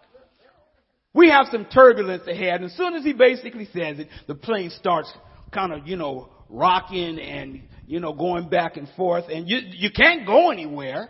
We 1.15 1.31
have 1.31 1.47
some 1.51 1.65
turbulence 1.67 2.27
ahead, 2.27 2.57
and 2.61 2.65
as 2.65 2.77
soon 2.77 2.95
as 2.95 3.05
he 3.05 3.13
basically 3.13 3.67
says 3.67 4.01
it, 4.01 4.09
the 4.27 4.35
plane 4.35 4.71
starts 4.71 5.13
kind 5.53 5.73
of, 5.73 5.87
you 5.87 5.97
know, 5.97 6.29
rocking 6.49 7.21
and, 7.21 7.63
you 7.87 8.01
know, 8.01 8.13
going 8.13 8.49
back 8.49 8.77
and 8.77 8.89
forth, 8.97 9.25
and 9.31 9.49
you, 9.49 9.59
you 9.71 9.91
can't 9.91 10.27
go 10.27 10.51
anywhere. 10.51 11.09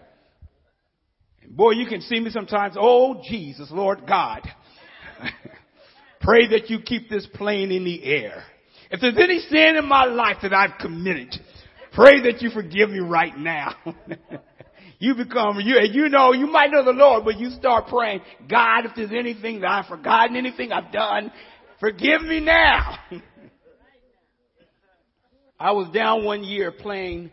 And 1.42 1.56
boy, 1.56 1.72
you 1.72 1.86
can 1.86 2.02
see 2.02 2.20
me 2.20 2.30
sometimes, 2.30 2.74
oh 2.78 3.22
Jesus, 3.26 3.70
Lord 3.70 4.06
God. 4.06 4.46
Pray 6.20 6.48
that 6.48 6.68
you 6.68 6.80
keep 6.80 7.08
this 7.08 7.26
plane 7.34 7.72
in 7.72 7.84
the 7.84 8.04
air. 8.04 8.44
If 8.90 9.00
there's 9.00 9.16
any 9.18 9.40
sin 9.40 9.76
in 9.76 9.86
my 9.86 10.04
life 10.04 10.36
that 10.42 10.52
I've 10.52 10.78
committed, 10.78 11.34
pray 11.92 12.22
that 12.22 12.42
you 12.42 12.50
forgive 12.50 12.90
me 12.90 13.00
right 13.00 13.36
now. 13.36 13.74
you 15.04 15.14
become, 15.14 15.60
you, 15.60 15.78
you 15.92 16.08
know, 16.08 16.32
you 16.32 16.46
might 16.46 16.70
know 16.70 16.82
the 16.82 16.92
Lord, 16.92 17.24
but 17.26 17.38
you 17.38 17.50
start 17.50 17.88
praying, 17.88 18.22
God, 18.48 18.86
if 18.86 18.92
there's 18.96 19.12
anything 19.12 19.60
that 19.60 19.68
I've 19.68 19.86
forgotten, 19.86 20.34
anything 20.34 20.72
I've 20.72 20.90
done, 20.90 21.30
forgive 21.78 22.22
me 22.22 22.40
now. 22.40 22.96
I 25.60 25.72
was 25.72 25.92
down 25.92 26.24
one 26.24 26.42
year 26.42 26.72
playing 26.72 27.30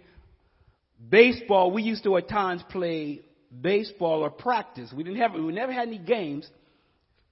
baseball. 1.09 1.71
We 1.71 1.83
used 1.83 2.03
to 2.03 2.17
at 2.17 2.27
times 2.27 2.61
play 2.69 3.21
baseball 3.59 4.21
or 4.21 4.29
practice. 4.29 4.91
We 4.95 5.03
didn't 5.03 5.19
have, 5.19 5.33
we 5.33 5.53
never 5.53 5.71
had 5.71 5.87
any 5.87 5.97
games 5.97 6.49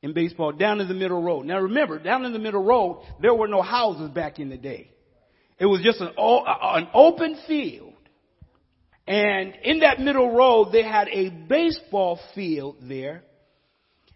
in 0.02 0.13
baseball 0.13 0.54
down 0.54 0.80
in 0.80 0.88
the 0.88 0.93
middle 0.93 1.21
road. 1.21 1.45
Now 1.45 1.60
remember, 1.60 1.99
down 1.99 2.23
in 2.23 2.32
the 2.32 2.39
middle 2.39 2.63
road, 2.63 3.04
there 3.21 3.36
were 3.36 3.49
no 3.49 3.62
houses 3.62 4.10
back 4.10 4.39
in 4.39 4.49
the 4.49 4.58
day. 4.58 4.89
It 5.60 5.65
was 5.65 5.82
just 5.82 5.99
an, 5.99 6.12
an 6.17 6.88
open 6.93 7.38
field. 7.45 7.88
And 9.10 9.56
in 9.63 9.80
that 9.80 10.00
middle 10.00 10.36
road, 10.36 10.69
they 10.72 10.84
had 10.84 11.08
a 11.08 11.30
baseball 11.30 12.19
field 12.36 12.76
there. 12.84 13.24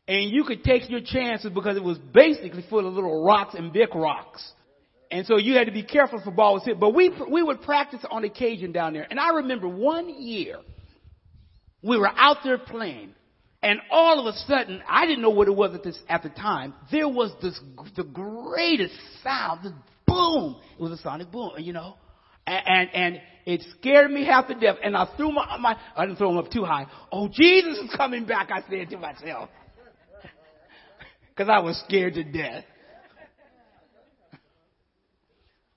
And 0.08 0.30
you 0.30 0.44
could 0.44 0.64
take 0.64 0.88
your 0.88 1.00
chances 1.04 1.52
because 1.52 1.78
it 1.78 1.84
was 1.84 1.98
basically 1.98 2.64
full 2.70 2.88
of 2.88 2.94
little 2.94 3.26
rocks 3.26 3.56
and 3.56 3.74
big 3.74 3.96
rocks. 3.96 4.48
And 5.10 5.26
so 5.26 5.38
you 5.38 5.56
had 5.56 5.66
to 5.66 5.72
be 5.72 5.82
careful 5.82 6.22
for 6.24 6.30
balls 6.30 6.64
hit. 6.64 6.80
But 6.80 6.94
we, 6.94 7.12
we 7.32 7.42
would 7.42 7.64
practice 7.64 8.02
on 8.12 8.24
occasion 8.24 8.72
down 8.72 8.94
there. 8.94 9.08
And 9.10 9.20
I 9.20 9.30
remember 9.38 9.68
one 9.68 10.22
year, 10.22 10.58
we 11.82 11.98
were 11.98 12.12
out 12.16 12.38
there 12.44 12.60
playing. 12.60 13.16
And 13.64 13.80
all 13.90 14.20
of 14.20 14.32
a 14.32 14.38
sudden, 14.40 14.84
I 14.88 15.08
didn't 15.08 15.24
know 15.24 15.32
what 15.32 15.48
it 15.48 15.56
was 15.56 15.74
at 15.74 15.84
this, 15.84 15.98
at 16.08 16.22
the 16.22 16.30
time. 16.30 16.76
There 16.92 17.10
was 17.10 17.32
this, 17.42 17.60
the 17.96 18.04
greatest 18.04 18.94
sound, 19.24 19.64
this 19.64 19.74
boom. 20.06 20.58
It 20.78 20.82
was 20.82 20.92
a 20.92 21.02
sonic 21.02 21.32
boom, 21.32 21.54
you 21.58 21.74
know. 21.74 21.96
And, 22.46 22.64
and, 22.68 22.90
and 22.94 23.22
it 23.46 23.64
scared 23.80 24.12
me 24.12 24.26
half 24.26 24.48
to 24.48 24.56
death. 24.56 24.78
And 24.84 24.96
I 24.96 25.08
threw 25.18 25.32
my, 25.32 25.58
my, 25.58 25.78
I 25.96 26.06
didn't 26.06 26.18
throw 26.18 26.30
them 26.30 26.38
up 26.38 26.52
too 26.52 26.64
high. 26.64 26.88
Oh, 27.12 27.28
Jesus 27.28 27.78
is 27.78 27.94
coming 27.96 28.26
back, 28.26 28.50
I 28.52 28.62
said 28.70 28.90
to 28.90 28.98
myself. 28.98 29.50
Cause 31.38 31.48
I 31.50 31.60
was 31.60 31.82
scared 31.88 32.14
to 32.16 32.24
death. 32.24 32.64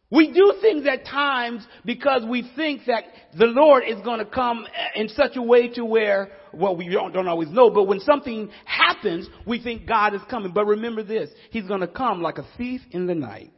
We 0.08 0.32
do 0.32 0.54
things 0.60 0.86
at 0.86 1.04
times 1.04 1.66
because 1.84 2.22
we 2.28 2.48
think 2.54 2.82
that 2.86 3.04
the 3.36 3.46
Lord 3.46 3.82
is 3.88 4.00
going 4.04 4.20
to 4.20 4.24
come 4.24 4.64
in 4.94 5.08
such 5.08 5.32
a 5.34 5.42
way 5.42 5.68
to 5.70 5.84
where, 5.84 6.30
well, 6.54 6.76
we 6.76 6.88
don't, 6.88 7.12
don't 7.12 7.26
always 7.26 7.50
know, 7.50 7.70
but 7.70 7.84
when 7.84 7.98
something 8.00 8.48
happens, 8.64 9.28
we 9.46 9.60
think 9.60 9.86
God 9.86 10.14
is 10.14 10.20
coming. 10.30 10.52
But 10.52 10.66
remember 10.66 11.02
this, 11.02 11.30
He's 11.50 11.66
going 11.66 11.80
to 11.80 11.88
come 11.88 12.22
like 12.22 12.38
a 12.38 12.46
thief 12.56 12.82
in 12.92 13.06
the 13.06 13.16
night. 13.16 13.50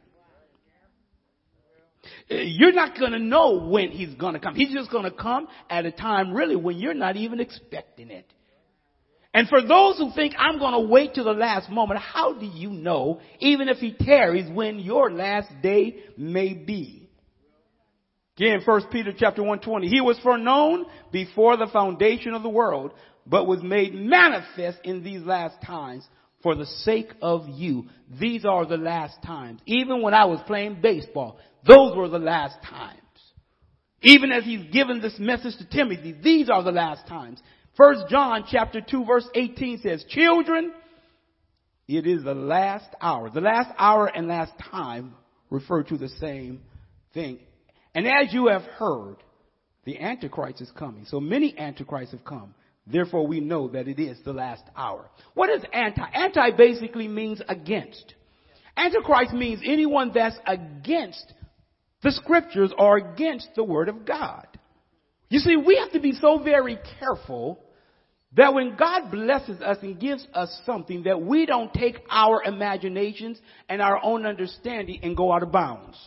Uh, 2.29 2.35
you're 2.35 2.73
not 2.73 2.97
going 2.97 3.11
to 3.11 3.19
know 3.19 3.59
when 3.67 3.91
he's 3.91 4.13
going 4.15 4.33
to 4.33 4.39
come. 4.39 4.55
He's 4.55 4.73
just 4.73 4.91
going 4.91 5.05
to 5.05 5.11
come 5.11 5.47
at 5.69 5.85
a 5.85 5.91
time 5.91 6.33
really 6.33 6.55
when 6.55 6.77
you're 6.77 6.93
not 6.93 7.15
even 7.15 7.39
expecting 7.39 8.09
it. 8.09 8.31
And 9.33 9.47
for 9.47 9.61
those 9.61 9.97
who 9.97 10.11
think 10.15 10.33
I'm 10.37 10.57
going 10.57 10.73
to 10.73 10.91
wait 10.91 11.13
till 11.13 11.25
the 11.25 11.33
last 11.33 11.69
moment, 11.69 11.99
how 11.99 12.33
do 12.33 12.45
you 12.45 12.71
know, 12.71 13.21
even 13.39 13.69
if 13.69 13.77
he 13.77 13.93
tarries, 13.93 14.49
when 14.51 14.79
your 14.79 15.11
last 15.11 15.49
day 15.61 16.03
may 16.17 16.53
be? 16.53 17.09
Again, 18.37 18.61
1 18.65 18.81
Peter 18.91 19.11
chapter 19.15 19.41
120. 19.41 19.87
He 19.87 20.01
was 20.01 20.17
foreknown 20.19 20.85
before 21.11 21.57
the 21.57 21.67
foundation 21.67 22.33
of 22.33 22.41
the 22.41 22.49
world, 22.49 22.93
but 23.27 23.45
was 23.45 23.61
made 23.61 23.93
manifest 23.93 24.79
in 24.83 25.03
these 25.03 25.21
last 25.21 25.61
times 25.61 26.07
for 26.41 26.55
the 26.55 26.65
sake 26.65 27.11
of 27.21 27.47
you. 27.49 27.87
These 28.19 28.45
are 28.45 28.65
the 28.65 28.77
last 28.77 29.21
times. 29.23 29.59
Even 29.65 30.01
when 30.01 30.13
I 30.13 30.25
was 30.25 30.39
playing 30.47 30.79
baseball, 30.81 31.37
those 31.65 31.95
were 31.95 32.09
the 32.09 32.19
last 32.19 32.57
times. 32.63 32.99
Even 34.01 34.31
as 34.31 34.43
he's 34.43 34.71
given 34.71 35.01
this 35.01 35.19
message 35.19 35.57
to 35.57 35.65
Timothy, 35.65 36.13
these 36.13 36.49
are 36.49 36.63
the 36.63 36.71
last 36.71 37.07
times. 37.07 37.41
First 37.75 38.05
John 38.09 38.45
chapter 38.49 38.81
2 38.81 39.05
verse 39.05 39.27
18 39.35 39.79
says, 39.79 40.05
children, 40.09 40.71
it 41.87 42.05
is 42.07 42.23
the 42.23 42.35
last 42.35 42.89
hour, 43.01 43.29
the 43.29 43.41
last 43.41 43.69
hour 43.77 44.07
and 44.07 44.27
last 44.27 44.53
time 44.71 45.15
refer 45.49 45.83
to 45.83 45.97
the 45.97 46.09
same 46.09 46.61
thing. 47.13 47.39
And 47.95 48.07
as 48.07 48.33
you 48.33 48.47
have 48.47 48.63
heard, 48.63 49.17
the 49.85 49.99
Antichrist 49.99 50.61
is 50.61 50.71
coming. 50.71 51.05
So 51.05 51.19
many 51.19 51.57
Antichrists 51.57 52.11
have 52.11 52.23
come. 52.23 52.53
Therefore, 52.85 53.27
we 53.27 53.39
know 53.39 53.67
that 53.69 53.87
it 53.87 53.99
is 53.99 54.17
the 54.23 54.33
last 54.33 54.63
hour. 54.75 55.09
What 55.33 55.49
is 55.49 55.63
anti? 55.73 56.01
Anti 56.01 56.51
basically 56.51 57.07
means 57.07 57.41
against. 57.47 58.15
Antichrist 58.75 59.33
means 59.33 59.61
anyone 59.63 60.11
that's 60.13 60.37
against 60.45 61.33
the 62.01 62.11
scriptures 62.11 62.71
are 62.77 62.97
against 62.97 63.49
the 63.55 63.63
word 63.63 63.89
of 63.89 64.05
God. 64.05 64.47
You 65.29 65.39
see, 65.39 65.55
we 65.55 65.77
have 65.77 65.91
to 65.91 65.99
be 65.99 66.13
so 66.13 66.39
very 66.39 66.79
careful 66.99 67.59
that 68.35 68.53
when 68.53 68.75
God 68.75 69.09
blesses 69.11 69.61
us 69.61 69.77
and 69.81 69.99
gives 69.99 70.25
us 70.33 70.55
something 70.65 71.03
that 71.03 71.21
we 71.21 71.45
don't 71.45 71.73
take 71.73 71.99
our 72.09 72.43
imaginations 72.43 73.39
and 73.67 73.81
our 73.81 73.99
own 74.03 74.25
understanding 74.25 74.99
and 75.01 75.17
go 75.17 75.31
out 75.31 75.43
of 75.43 75.51
bounds. 75.51 75.97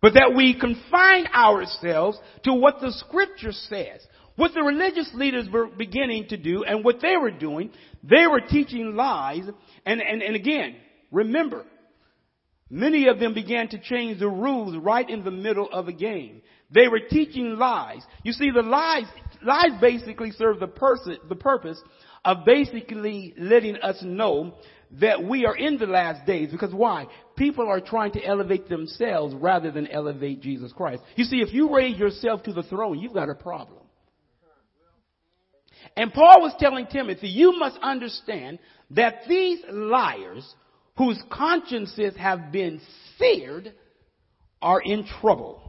But 0.00 0.14
that 0.14 0.34
we 0.36 0.58
confine 0.58 1.26
ourselves 1.28 2.18
to 2.44 2.52
what 2.52 2.80
the 2.80 2.92
scripture 2.92 3.52
says. 3.52 4.00
What 4.36 4.52
the 4.52 4.62
religious 4.62 5.10
leaders 5.14 5.48
were 5.50 5.66
beginning 5.66 6.28
to 6.28 6.36
do 6.36 6.64
and 6.64 6.84
what 6.84 7.00
they 7.00 7.16
were 7.16 7.30
doing, 7.30 7.70
they 8.02 8.26
were 8.26 8.40
teaching 8.40 8.96
lies. 8.96 9.44
And, 9.86 10.00
and, 10.00 10.22
and 10.22 10.36
again, 10.36 10.76
remember, 11.10 11.64
many 12.70 13.08
of 13.08 13.18
them 13.18 13.34
began 13.34 13.68
to 13.68 13.78
change 13.78 14.18
the 14.18 14.28
rules 14.28 14.76
right 14.76 15.08
in 15.08 15.24
the 15.24 15.30
middle 15.30 15.68
of 15.70 15.88
a 15.88 15.92
game. 15.92 16.42
They 16.70 16.88
were 16.88 17.00
teaching 17.00 17.56
lies. 17.56 18.02
You 18.22 18.32
see, 18.32 18.50
the 18.50 18.62
lies, 18.62 19.06
lies 19.42 19.80
basically 19.80 20.32
serve 20.32 20.60
the, 20.60 20.66
pers- 20.66 21.08
the 21.28 21.36
purpose 21.36 21.80
of 22.24 22.44
basically 22.44 23.34
letting 23.38 23.76
us 23.76 24.02
know 24.02 24.54
that 25.00 25.22
we 25.22 25.44
are 25.46 25.56
in 25.56 25.76
the 25.78 25.86
last 25.86 26.26
days. 26.26 26.50
Because 26.50 26.72
why? 26.72 27.06
People 27.36 27.68
are 27.68 27.80
trying 27.80 28.12
to 28.12 28.24
elevate 28.24 28.68
themselves 28.68 29.34
rather 29.34 29.70
than 29.70 29.86
elevate 29.88 30.40
Jesus 30.40 30.72
Christ. 30.72 31.02
You 31.16 31.24
see, 31.24 31.40
if 31.40 31.52
you 31.52 31.74
raise 31.74 31.98
yourself 31.98 32.42
to 32.44 32.52
the 32.52 32.62
throne, 32.62 32.98
you've 32.98 33.14
got 33.14 33.28
a 33.28 33.34
problem. 33.34 33.80
And 35.96 36.12
Paul 36.12 36.40
was 36.40 36.54
telling 36.58 36.86
Timothy, 36.86 37.28
you 37.28 37.58
must 37.58 37.78
understand 37.82 38.58
that 38.90 39.22
these 39.28 39.60
liars 39.70 40.54
whose 40.96 41.20
consciences 41.30 42.16
have 42.16 42.52
been 42.52 42.80
seared 43.18 43.72
are 44.62 44.80
in 44.80 45.06
trouble. 45.20 45.60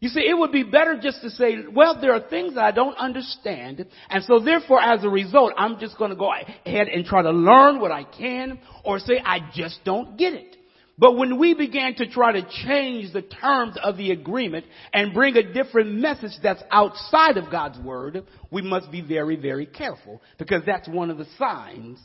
You 0.00 0.08
see, 0.08 0.20
it 0.28 0.36
would 0.36 0.50
be 0.50 0.64
better 0.64 0.98
just 1.00 1.22
to 1.22 1.30
say, 1.30 1.58
well, 1.72 2.00
there 2.00 2.12
are 2.12 2.28
things 2.28 2.54
that 2.54 2.64
I 2.64 2.72
don't 2.72 2.96
understand, 2.98 3.86
and 4.10 4.24
so 4.24 4.40
therefore 4.40 4.80
as 4.80 5.04
a 5.04 5.08
result, 5.08 5.52
I'm 5.56 5.78
just 5.78 5.96
going 5.96 6.10
to 6.10 6.16
go 6.16 6.32
ahead 6.32 6.88
and 6.88 7.04
try 7.04 7.22
to 7.22 7.30
learn 7.30 7.80
what 7.80 7.92
I 7.92 8.02
can, 8.02 8.58
or 8.84 8.98
say, 8.98 9.20
I 9.24 9.38
just 9.54 9.78
don't 9.84 10.18
get 10.18 10.34
it. 10.34 10.56
But 10.98 11.16
when 11.16 11.38
we 11.38 11.54
began 11.54 11.94
to 11.94 12.08
try 12.08 12.32
to 12.32 12.42
change 12.66 13.12
the 13.12 13.22
terms 13.22 13.76
of 13.82 13.96
the 13.96 14.10
agreement 14.10 14.66
and 14.92 15.14
bring 15.14 15.36
a 15.36 15.52
different 15.52 15.94
message 15.94 16.32
that's 16.42 16.62
outside 16.70 17.36
of 17.38 17.50
God's 17.50 17.78
word, 17.78 18.24
we 18.50 18.60
must 18.60 18.90
be 18.90 19.00
very, 19.00 19.36
very 19.36 19.66
careful 19.66 20.20
because 20.38 20.62
that's 20.66 20.88
one 20.88 21.10
of 21.10 21.18
the 21.18 21.26
signs 21.38 21.98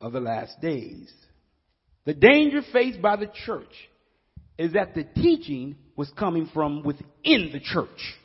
of 0.00 0.12
the 0.12 0.20
last 0.20 0.60
days. 0.60 1.12
The 2.10 2.14
danger 2.14 2.62
faced 2.72 3.00
by 3.00 3.14
the 3.14 3.30
church 3.46 3.72
is 4.58 4.72
that 4.72 4.96
the 4.96 5.04
teaching 5.04 5.76
was 5.94 6.10
coming 6.18 6.50
from 6.52 6.82
within 6.82 7.50
the 7.52 7.60
church. 7.62 8.16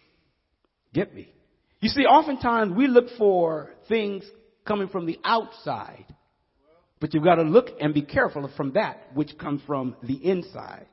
Get 0.92 1.14
me? 1.14 1.32
You 1.82 1.90
see, 1.90 2.02
oftentimes 2.02 2.76
we 2.76 2.88
look 2.88 3.10
for 3.16 3.70
things 3.88 4.24
coming 4.66 4.88
from 4.88 5.06
the 5.06 5.20
outside 5.24 6.06
but 7.00 7.14
you've 7.14 7.24
got 7.24 7.36
to 7.36 7.44
look 7.44 7.70
and 7.80 7.94
be 7.94 8.02
careful 8.02 8.50
from 8.58 8.72
that 8.72 8.98
which 9.14 9.38
comes 9.38 9.62
from 9.68 9.96
the 10.02 10.16
inside. 10.16 10.88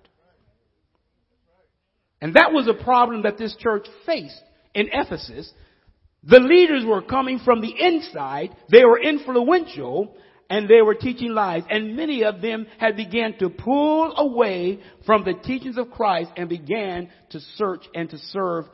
And 2.21 2.35
that 2.35 2.53
was 2.53 2.69
a 2.69 2.85
problem 2.85 3.23
that 3.23 3.39
this 3.39 3.57
church 3.59 3.87
faced 4.05 4.43
in 4.75 4.91
Ephesus. 4.93 5.51
The 6.25 6.41
leaders 6.41 6.85
were 6.85 7.01
coming 7.01 7.39
from 7.39 7.63
the 7.63 7.73
inside. 7.75 8.55
They 8.71 8.85
were 8.85 9.01
influential 9.01 10.15
and 10.51 10.69
they 10.69 10.83
were 10.83 10.95
teaching 10.95 11.31
lies. 11.31 11.63
And 11.71 11.97
many 11.97 12.25
of 12.25 12.41
them 12.41 12.67
had 12.79 12.97
began 12.97 13.39
to 13.39 13.49
pull 13.49 14.15
away 14.17 14.81
from 15.07 15.25
the 15.25 15.35
teachings 15.35 15.79
of 15.79 15.91
Christ 15.91 16.31
and 16.37 16.49
began 16.49 17.09
to 17.31 17.41
search 17.57 17.85
and 17.95 18.09
to 18.11 18.19
serve 18.19 18.67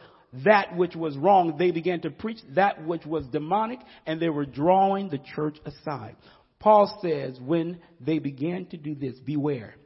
that 0.45 0.77
which 0.77 0.95
was 0.95 1.17
wrong. 1.17 1.57
They 1.59 1.71
began 1.71 2.01
to 2.03 2.11
preach 2.11 2.39
that 2.55 2.85
which 2.87 3.07
was 3.07 3.27
demonic 3.27 3.81
and 4.07 4.21
they 4.21 4.29
were 4.29 4.47
drawing 4.47 5.09
the 5.09 5.21
church 5.35 5.59
aside. 5.65 6.17
Paul 6.59 6.99
says, 7.03 7.39
when 7.41 7.81
they 8.01 8.19
began 8.19 8.67
to 8.67 8.77
do 8.77 8.95
this, 8.95 9.19
beware. 9.21 9.77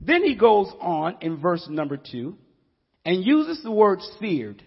Then 0.00 0.24
he 0.24 0.34
goes 0.34 0.72
on 0.80 1.18
in 1.20 1.36
verse 1.36 1.66
number 1.68 1.96
two 1.96 2.36
and 3.04 3.24
uses 3.24 3.62
the 3.62 3.70
word 3.70 4.00
seared. 4.18 4.62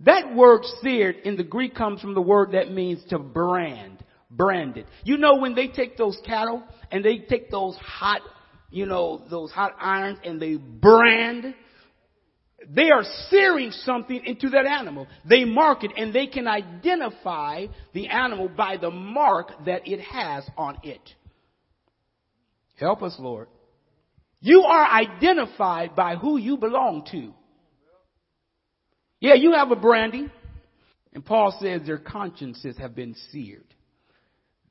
That 0.00 0.34
word 0.34 0.62
seared 0.82 1.16
in 1.24 1.36
the 1.36 1.44
Greek 1.44 1.74
comes 1.74 2.00
from 2.00 2.14
the 2.14 2.22
word 2.22 2.52
that 2.52 2.72
means 2.72 3.04
to 3.10 3.18
brand, 3.18 4.02
branded. 4.30 4.86
You 5.04 5.18
know 5.18 5.36
when 5.36 5.54
they 5.54 5.68
take 5.68 5.96
those 5.96 6.18
cattle 6.24 6.62
and 6.90 7.04
they 7.04 7.18
take 7.18 7.50
those 7.50 7.76
hot, 7.76 8.22
you 8.70 8.86
know, 8.86 9.22
those 9.30 9.50
hot 9.50 9.74
irons 9.80 10.18
and 10.24 10.40
they 10.40 10.56
brand, 10.56 11.54
they 12.68 12.90
are 12.90 13.04
searing 13.28 13.70
something 13.70 14.20
into 14.24 14.50
that 14.50 14.66
animal. 14.66 15.06
They 15.28 15.44
mark 15.44 15.82
it 15.82 15.92
and 15.96 16.14
they 16.14 16.26
can 16.26 16.46
identify 16.46 17.66
the 17.94 18.08
animal 18.08 18.48
by 18.48 18.76
the 18.76 18.90
mark 18.90 19.52
that 19.66 19.88
it 19.88 20.00
has 20.00 20.44
on 20.56 20.78
it. 20.82 21.00
Help 22.76 23.02
us, 23.02 23.16
Lord. 23.18 23.48
You 24.40 24.62
are 24.62 24.86
identified 24.86 25.94
by 25.94 26.16
who 26.16 26.38
you 26.38 26.56
belong 26.56 27.06
to. 27.10 27.34
Yeah, 29.20 29.34
you 29.34 29.52
have 29.52 29.70
a 29.70 29.76
branding. 29.76 30.30
And 31.12 31.24
Paul 31.24 31.56
says 31.60 31.82
their 31.84 31.98
consciences 31.98 32.78
have 32.78 32.94
been 32.94 33.14
seared. 33.30 33.64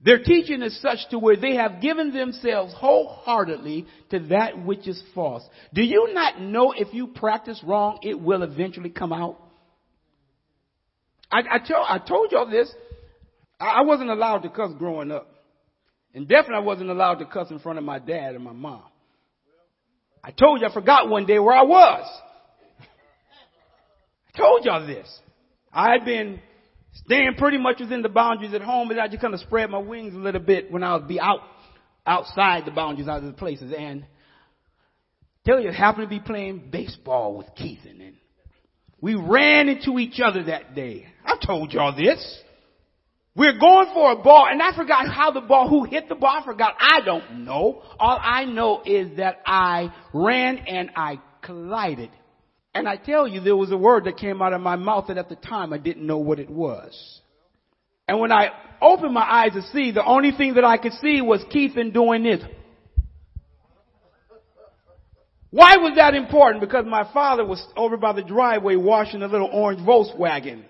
Their 0.02 0.20
teaching 0.24 0.62
is 0.62 0.82
such 0.82 1.00
to 1.10 1.20
where 1.20 1.36
they 1.36 1.56
have 1.56 1.82
given 1.82 2.14
themselves 2.14 2.74
wholeheartedly 2.74 3.86
to 4.12 4.20
that 4.30 4.64
which 4.64 4.88
is 4.88 5.02
false. 5.14 5.44
Do 5.74 5.82
you 5.84 6.14
not 6.14 6.40
know 6.40 6.72
if 6.72 6.94
you 6.94 7.08
practice 7.08 7.62
wrong, 7.66 8.00
it 8.02 8.20
will 8.20 8.44
eventually 8.44 8.90
come 8.90 9.12
out? 9.12 9.38
I, 11.30 11.40
I, 11.40 11.60
tell, 11.66 11.86
I 11.88 12.00
told 12.00 12.32
y'all 12.32 12.50
this. 12.50 12.74
I 13.60 13.82
wasn't 13.82 14.10
allowed 14.10 14.40
to 14.40 14.50
cuss 14.50 14.72
growing 14.80 15.12
up. 15.12 15.28
And 16.14 16.28
definitely 16.28 16.56
I 16.56 16.66
wasn't 16.66 16.90
allowed 16.90 17.16
to 17.16 17.26
cuss 17.26 17.52
in 17.52 17.60
front 17.60 17.78
of 17.78 17.84
my 17.84 18.00
dad 18.00 18.36
and 18.36 18.44
my 18.44 18.54
mom. 18.54 18.84
I 20.24 20.32
told 20.32 20.62
you 20.62 20.68
I 20.68 20.74
forgot 20.74 21.10
one 21.10 21.26
day 21.26 21.40
where 21.40 21.56
I 21.56 21.64
was. 21.64 22.10
I 24.34 24.38
told 24.38 24.66
y'all 24.66 24.88
this. 24.88 25.08
I 25.72 25.92
had 25.92 26.06
been 26.06 26.40
staying 27.06 27.36
pretty 27.38 27.58
much 27.58 27.80
within 27.80 28.02
the 28.02 28.10
boundaries 28.10 28.54
at 28.54 28.62
home, 28.62 28.88
but 28.88 29.00
I 29.00 29.08
just 29.08 29.22
kind 29.22 29.34
of 29.34 29.40
spread 29.42 29.70
my 29.70 29.78
wings 29.78 30.14
a 30.14 30.18
little 30.18 30.42
bit 30.42 30.72
when 30.72 30.84
I 30.84 30.96
would 30.96 31.08
be 31.08 31.20
out, 31.20 31.42
outside 32.06 32.66
the 32.66 32.72
boundaries, 32.72 33.08
out 33.08 33.20
of 33.20 33.26
the 33.26 33.34
places. 33.34 33.74
And 33.78 34.06
tell 35.46 35.60
you, 35.60 35.70
I 35.70 35.74
happened 35.74 36.06
to 36.06 36.10
be 36.10 36.20
playing 36.20 36.70
baseball 36.72 37.38
with 37.38 37.48
Keith 37.56 37.80
and 37.86 38.00
we 39.02 39.16
ran 39.16 39.70
into 39.70 39.98
each 39.98 40.20
other 40.20 40.44
that 40.44 40.76
day. 40.76 41.06
I 41.26 41.38
told 41.46 41.72
y'all 41.72 41.96
this. 41.96 42.40
We're 43.36 43.58
going 43.58 43.88
for 43.94 44.12
a 44.12 44.16
ball, 44.18 44.48
and 44.50 44.62
I 44.62 44.76
forgot 44.76 45.08
how 45.08 45.32
the 45.32 45.42
ball, 45.42 45.70
who 45.70 45.86
hit 45.86 46.10
the 46.10 46.16
ball, 46.16 46.40
I 46.42 46.46
forgot. 46.46 46.76
I 46.78 47.00
don't 47.06 47.46
know. 47.46 47.82
All 47.98 48.20
I 48.22 48.44
know 48.44 48.82
is 48.86 49.18
that 49.18 49.40
I 49.46 49.94
ran 50.14 50.58
and 50.58 50.90
I 50.96 51.22
collided. 51.42 52.10
And 52.73 52.88
I 52.88 52.97
tell 52.97 53.27
you, 53.27 53.41
there 53.41 53.55
was 53.55 53.71
a 53.71 53.77
word 53.77 54.05
that 54.05 54.17
came 54.17 54.41
out 54.41 54.53
of 54.53 54.62
my 54.62 54.75
mouth 54.75 55.05
that 55.08 55.17
at 55.17 55.29
the 55.29 55.36
time 55.36 55.73
I 55.73 55.77
didn't 55.77 56.05
know 56.05 56.19
what 56.19 56.39
it 56.39 56.49
was. 56.49 57.21
And 58.08 58.19
when 58.19 58.32
I 58.32 58.49
opened 58.82 59.13
my 59.13 59.21
eyes 59.23 59.53
to 59.53 59.62
see, 59.73 59.91
the 59.91 60.05
only 60.05 60.32
thing 60.32 60.55
that 60.55 60.63
I 60.63 60.77
could 60.77 60.93
see 60.93 61.21
was 61.21 61.43
Keithan 61.53 61.93
doing 61.93 62.23
this. 62.23 62.41
Why 65.51 65.77
was 65.77 65.93
that 65.95 66.13
important? 66.13 66.62
Because 66.62 66.86
my 66.86 67.12
father 67.12 67.43
was 67.43 67.65
over 67.75 67.97
by 67.97 68.13
the 68.13 68.21
driveway 68.21 68.75
washing 68.75 69.23
a 69.23 69.27
little 69.27 69.49
orange 69.51 69.82
Volkswagen. 69.82 70.63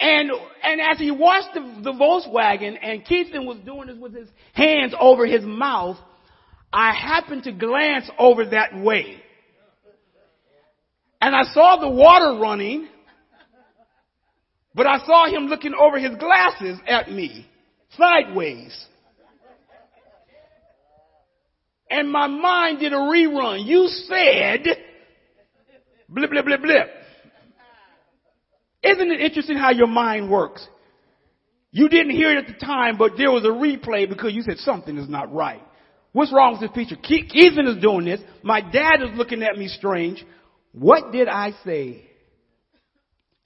And, 0.00 0.30
and 0.62 0.80
as 0.80 0.98
he 0.98 1.10
washed 1.10 1.48
the, 1.54 1.60
the 1.82 1.92
Volkswagen 1.92 2.78
and 2.80 3.04
Keithan 3.04 3.46
was 3.46 3.58
doing 3.64 3.88
this 3.88 3.96
with 3.98 4.14
his 4.14 4.28
hands 4.54 4.94
over 4.98 5.26
his 5.26 5.44
mouth, 5.44 5.98
I 6.72 6.92
happened 6.94 7.44
to 7.44 7.52
glance 7.52 8.10
over 8.18 8.46
that 8.46 8.78
way. 8.78 9.22
And 11.20 11.34
I 11.34 11.42
saw 11.52 11.76
the 11.80 11.88
water 11.88 12.38
running, 12.40 12.88
but 14.74 14.86
I 14.86 14.98
saw 15.06 15.26
him 15.26 15.46
looking 15.46 15.72
over 15.74 15.98
his 15.98 16.16
glasses 16.16 16.78
at 16.86 17.10
me, 17.10 17.46
sideways. 17.96 18.86
And 21.90 22.10
my 22.10 22.26
mind 22.26 22.80
did 22.80 22.92
a 22.92 22.96
rerun. 22.96 23.64
You 23.64 23.88
said, 23.88 24.64
blip, 26.08 26.30
blip, 26.30 26.44
blip, 26.44 26.60
blip. 26.60 26.88
Isn't 28.82 29.10
it 29.10 29.20
interesting 29.20 29.56
how 29.56 29.70
your 29.70 29.86
mind 29.86 30.30
works? 30.30 30.66
You 31.70 31.88
didn't 31.88 32.12
hear 32.12 32.30
it 32.30 32.38
at 32.38 32.46
the 32.46 32.64
time, 32.64 32.96
but 32.98 33.12
there 33.16 33.30
was 33.30 33.44
a 33.44 33.48
replay 33.48 34.08
because 34.08 34.32
you 34.32 34.42
said 34.42 34.58
something 34.58 34.96
is 34.96 35.08
not 35.08 35.32
right. 35.32 35.62
What's 36.12 36.32
wrong 36.32 36.52
with 36.52 36.60
this 36.60 36.70
preacher? 36.72 36.96
Ethan 37.02 37.66
is 37.66 37.82
doing 37.82 38.06
this. 38.06 38.20
My 38.42 38.60
dad 38.60 39.02
is 39.02 39.10
looking 39.16 39.42
at 39.42 39.58
me 39.58 39.68
strange. 39.68 40.24
What 40.78 41.10
did 41.10 41.26
I 41.26 41.52
say? 41.64 42.04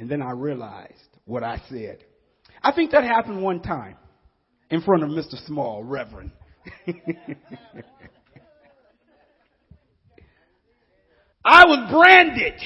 And 0.00 0.10
then 0.10 0.20
I 0.20 0.32
realized 0.32 0.98
what 1.26 1.44
I 1.44 1.62
said. 1.68 2.02
I 2.60 2.72
think 2.72 2.90
that 2.90 3.04
happened 3.04 3.40
one 3.40 3.62
time 3.62 3.96
in 4.68 4.82
front 4.82 5.04
of 5.04 5.10
Mr. 5.10 5.36
Small, 5.46 5.84
Reverend. 5.84 6.32
I 11.44 11.64
was 11.66 11.88
branded. 11.92 12.60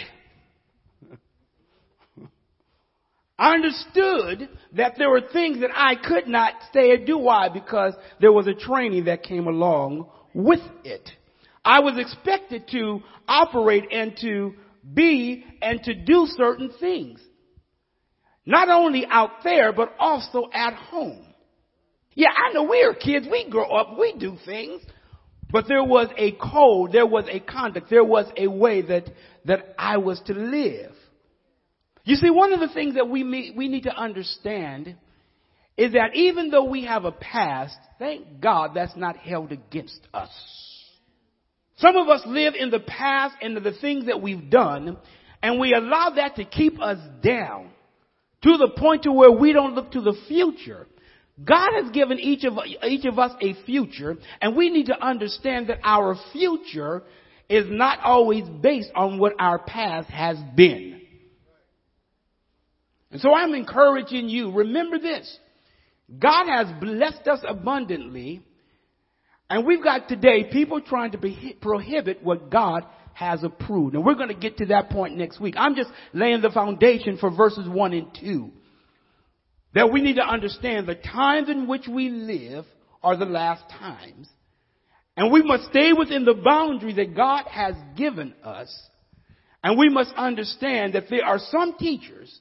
I 3.38 3.52
understood 3.52 4.48
that 4.72 4.94
there 4.96 5.10
were 5.10 5.20
things 5.30 5.60
that 5.60 5.72
I 5.74 5.94
could 5.96 6.26
not 6.26 6.54
say 6.72 6.90
or 6.92 7.04
do. 7.04 7.18
Why? 7.18 7.50
Because 7.50 7.92
there 8.18 8.32
was 8.32 8.46
a 8.46 8.54
training 8.54 9.04
that 9.04 9.24
came 9.24 9.46
along 9.46 10.08
with 10.32 10.60
it. 10.84 11.10
I 11.64 11.80
was 11.80 11.94
expected 11.98 12.68
to 12.72 13.00
operate 13.26 13.84
and 13.90 14.16
to 14.20 14.54
be 14.92 15.44
and 15.62 15.82
to 15.84 15.94
do 15.94 16.26
certain 16.36 16.70
things. 16.78 17.20
Not 18.44 18.68
only 18.68 19.06
out 19.10 19.42
there, 19.42 19.72
but 19.72 19.94
also 19.98 20.50
at 20.52 20.74
home. 20.74 21.24
Yeah, 22.14 22.28
I 22.28 22.52
know 22.52 22.64
we're 22.64 22.94
kids. 22.94 23.26
We 23.30 23.48
grow 23.48 23.64
up. 23.64 23.98
We 23.98 24.14
do 24.18 24.36
things. 24.44 24.82
But 25.50 25.66
there 25.68 25.82
was 25.82 26.08
a 26.18 26.32
code. 26.32 26.92
There 26.92 27.06
was 27.06 27.24
a 27.30 27.40
conduct. 27.40 27.88
There 27.88 28.04
was 28.04 28.26
a 28.36 28.48
way 28.48 28.82
that, 28.82 29.04
that 29.46 29.74
I 29.78 29.96
was 29.96 30.20
to 30.26 30.34
live. 30.34 30.92
You 32.04 32.16
see, 32.16 32.28
one 32.28 32.52
of 32.52 32.60
the 32.60 32.68
things 32.68 32.96
that 32.96 33.08
we, 33.08 33.52
we 33.56 33.68
need 33.68 33.84
to 33.84 33.96
understand 33.96 34.96
is 35.76 35.92
that 35.94 36.14
even 36.14 36.50
though 36.50 36.64
we 36.64 36.84
have 36.84 37.04
a 37.04 37.12
past, 37.12 37.78
thank 37.98 38.40
God 38.40 38.72
that's 38.74 38.96
not 38.96 39.16
held 39.16 39.52
against 39.52 40.00
us. 40.12 40.30
Some 41.76 41.96
of 41.96 42.08
us 42.08 42.22
live 42.26 42.54
in 42.58 42.70
the 42.70 42.80
past 42.80 43.36
and 43.42 43.56
the 43.56 43.72
things 43.80 44.06
that 44.06 44.22
we've 44.22 44.48
done, 44.50 44.96
and 45.42 45.58
we 45.58 45.74
allow 45.74 46.10
that 46.16 46.36
to 46.36 46.44
keep 46.44 46.80
us 46.80 46.98
down 47.22 47.70
to 48.42 48.56
the 48.56 48.70
point 48.76 49.04
to 49.04 49.12
where 49.12 49.32
we 49.32 49.52
don't 49.52 49.74
look 49.74 49.92
to 49.92 50.00
the 50.00 50.16
future. 50.28 50.86
God 51.42 51.70
has 51.82 51.90
given 51.90 52.20
each 52.20 52.44
of, 52.44 52.54
each 52.84 53.04
of 53.06 53.18
us 53.18 53.32
a 53.40 53.54
future, 53.64 54.16
and 54.40 54.54
we 54.54 54.70
need 54.70 54.86
to 54.86 55.04
understand 55.04 55.68
that 55.68 55.80
our 55.82 56.16
future 56.32 57.02
is 57.48 57.66
not 57.68 57.98
always 58.00 58.44
based 58.62 58.90
on 58.94 59.18
what 59.18 59.32
our 59.38 59.58
past 59.58 60.08
has 60.10 60.38
been. 60.54 61.00
And 63.10 63.20
so 63.20 63.34
I'm 63.34 63.54
encouraging 63.54 64.28
you, 64.28 64.52
remember 64.52 64.98
this. 64.98 65.38
God 66.18 66.46
has 66.46 66.66
blessed 66.80 67.26
us 67.26 67.40
abundantly, 67.46 68.42
and 69.50 69.66
we've 69.66 69.82
got 69.82 70.08
today 70.08 70.44
people 70.50 70.80
trying 70.80 71.12
to 71.12 71.18
be, 71.18 71.56
prohibit 71.60 72.22
what 72.22 72.50
God 72.50 72.84
has 73.12 73.42
approved. 73.44 73.94
And 73.94 74.04
we're 74.04 74.14
going 74.14 74.28
to 74.28 74.34
get 74.34 74.58
to 74.58 74.66
that 74.66 74.90
point 74.90 75.16
next 75.16 75.40
week. 75.40 75.54
I'm 75.56 75.76
just 75.76 75.90
laying 76.12 76.40
the 76.40 76.50
foundation 76.50 77.18
for 77.18 77.30
verses 77.30 77.68
1 77.68 77.92
and 77.92 78.06
2. 78.20 78.50
That 79.74 79.92
we 79.92 80.00
need 80.00 80.16
to 80.16 80.26
understand 80.26 80.86
the 80.86 80.94
times 80.94 81.48
in 81.48 81.66
which 81.66 81.86
we 81.88 82.08
live 82.08 82.64
are 83.02 83.16
the 83.16 83.24
last 83.24 83.64
times. 83.70 84.28
And 85.16 85.32
we 85.32 85.42
must 85.42 85.64
stay 85.66 85.92
within 85.92 86.24
the 86.24 86.34
boundary 86.34 86.94
that 86.94 87.14
God 87.14 87.44
has 87.46 87.74
given 87.96 88.34
us. 88.44 88.72
And 89.62 89.78
we 89.78 89.88
must 89.88 90.12
understand 90.16 90.94
that 90.94 91.04
there 91.08 91.24
are 91.24 91.38
some 91.38 91.76
teachers 91.78 92.40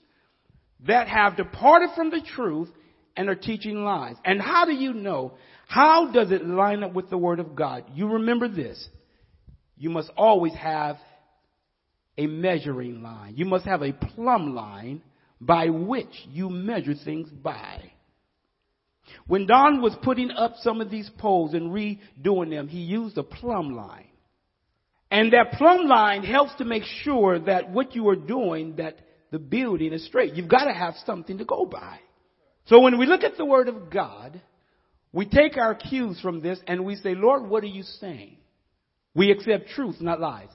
that 0.88 1.08
have 1.08 1.38
departed 1.38 1.90
from 1.96 2.10
the 2.10 2.22
truth 2.22 2.70
and 3.16 3.30
are 3.30 3.36
teaching 3.36 3.84
lies. 3.84 4.16
And 4.26 4.42
how 4.42 4.66
do 4.66 4.74
you 4.74 4.94
know? 4.94 5.34
How 5.68 6.12
does 6.12 6.32
it 6.32 6.46
line 6.46 6.84
up 6.84 6.94
with 6.94 7.10
the 7.10 7.18
Word 7.18 7.40
of 7.40 7.56
God? 7.56 7.86
You 7.94 8.14
remember 8.14 8.48
this 8.48 8.88
you 9.78 9.90
must 9.90 10.12
always 10.16 10.54
have 10.54 10.98
a 12.18 12.28
measuring 12.28 13.02
line. 13.02 13.34
You 13.36 13.46
must 13.46 13.66
have 13.66 13.82
a 13.82 13.92
plumb 13.92 14.56
line 14.56 15.02
by 15.42 15.70
which 15.70 16.14
you 16.30 16.50
measure 16.50 16.94
things 16.94 17.30
by. 17.30 17.92
When 19.28 19.48
Don 19.48 19.82
was 19.82 19.96
putting 20.04 20.32
up 20.32 20.54
some 20.62 20.80
of 20.80 20.90
these 20.90 21.10
poles 21.18 21.54
and 21.54 21.72
redoing 21.72 22.50
them, 22.50 22.68
he 22.68 22.80
used 22.80 23.18
a 23.18 23.24
plumb 23.24 23.76
line. 23.76 24.08
And 25.12 25.34
that 25.34 25.54
plumb 25.58 25.86
line 25.88 26.24
helps 26.24 26.56
to 26.56 26.66
make 26.66 26.84
sure 27.04 27.40
that 27.40 27.70
what 27.70 27.94
you 27.96 28.08
are 28.10 28.16
doing, 28.16 28.78
that 28.78 28.98
the 29.32 29.40
building 29.40 29.94
is 29.94 30.06
straight. 30.06 30.34
You've 30.34 30.48
got 30.48 30.66
to 30.66 30.74
have 30.74 30.96
something 31.06 31.38
to 31.40 31.46
go 31.46 31.66
by. 31.66 32.00
So 32.68 32.80
when 32.80 32.98
we 32.98 33.06
look 33.06 33.24
at 33.24 33.38
the 33.38 33.46
Word 33.46 33.68
of 33.68 33.90
God, 33.90 34.42
we 35.14 35.28
take 35.28 35.58
our 35.58 35.76
cues 35.76 36.20
from 36.20 36.42
this 36.42 36.60
and 36.68 36.84
we 36.84 36.96
say, 36.96 37.14
Lord, 37.16 37.48
what 37.48 37.64
are 37.64 37.68
you 37.68 37.84
saying? 37.84 38.38
We 39.16 39.32
accept 39.32 39.70
truth, 39.70 40.02
not 40.02 40.20
lies. 40.20 40.50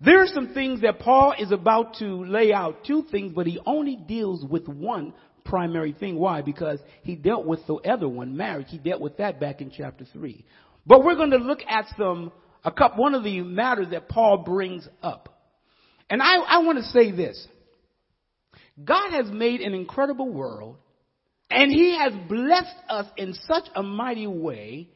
There 0.00 0.22
are 0.22 0.28
some 0.28 0.54
things 0.54 0.82
that 0.82 1.00
Paul 1.00 1.34
is 1.38 1.50
about 1.50 1.96
to 1.98 2.24
lay 2.24 2.52
out, 2.52 2.84
two 2.84 3.04
things, 3.10 3.32
but 3.34 3.46
he 3.46 3.58
only 3.66 3.96
deals 3.96 4.44
with 4.44 4.68
one 4.68 5.12
primary 5.44 5.92
thing. 5.92 6.18
Why? 6.18 6.42
Because 6.42 6.78
he 7.02 7.16
dealt 7.16 7.46
with 7.46 7.66
the 7.66 7.74
other 7.76 8.08
one, 8.08 8.36
marriage. 8.36 8.68
He 8.68 8.78
dealt 8.78 9.00
with 9.00 9.16
that 9.16 9.40
back 9.40 9.60
in 9.60 9.70
chapter 9.70 10.04
3. 10.12 10.44
But 10.86 11.02
we're 11.02 11.16
going 11.16 11.30
to 11.30 11.38
look 11.38 11.60
at 11.66 11.86
some, 11.98 12.30
a 12.64 12.70
couple, 12.70 13.02
one 13.02 13.14
of 13.14 13.24
the 13.24 13.40
matters 13.40 13.88
that 13.90 14.08
Paul 14.08 14.38
brings 14.38 14.86
up. 15.02 15.36
And 16.08 16.22
I, 16.22 16.36
I 16.36 16.58
want 16.58 16.78
to 16.78 16.84
say 16.84 17.10
this. 17.10 17.46
God 18.82 19.10
has 19.10 19.26
made 19.30 19.62
an 19.62 19.74
incredible 19.74 20.30
world, 20.30 20.76
and 21.50 21.70
he 21.70 21.96
has 21.96 22.12
blessed 22.28 22.76
us 22.88 23.06
in 23.16 23.34
such 23.46 23.64
a 23.74 23.82
mighty 23.82 24.26
way 24.26 24.90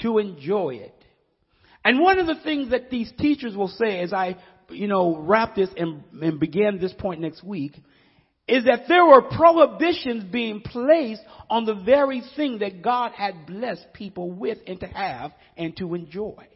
to 0.00 0.18
enjoy 0.18 0.76
it. 0.76 0.94
And 1.84 2.00
one 2.00 2.18
of 2.18 2.26
the 2.26 2.40
things 2.42 2.70
that 2.70 2.90
these 2.90 3.12
teachers 3.18 3.56
will 3.56 3.68
say 3.68 4.00
as 4.00 4.12
I, 4.12 4.36
you 4.70 4.88
know, 4.88 5.16
wrap 5.16 5.54
this 5.54 5.68
and, 5.76 6.02
and 6.20 6.40
begin 6.40 6.78
this 6.80 6.94
point 6.94 7.20
next 7.20 7.44
week 7.44 7.76
is 8.46 8.64
that 8.64 8.88
there 8.88 9.04
were 9.06 9.22
prohibitions 9.22 10.24
being 10.24 10.60
placed 10.60 11.22
on 11.48 11.64
the 11.64 11.74
very 11.74 12.22
thing 12.36 12.58
that 12.58 12.82
God 12.82 13.12
had 13.12 13.46
blessed 13.46 13.86
people 13.94 14.30
with 14.30 14.58
and 14.66 14.80
to 14.80 14.86
have 14.86 15.32
and 15.56 15.76
to 15.78 15.94
enjoy. 15.94 16.46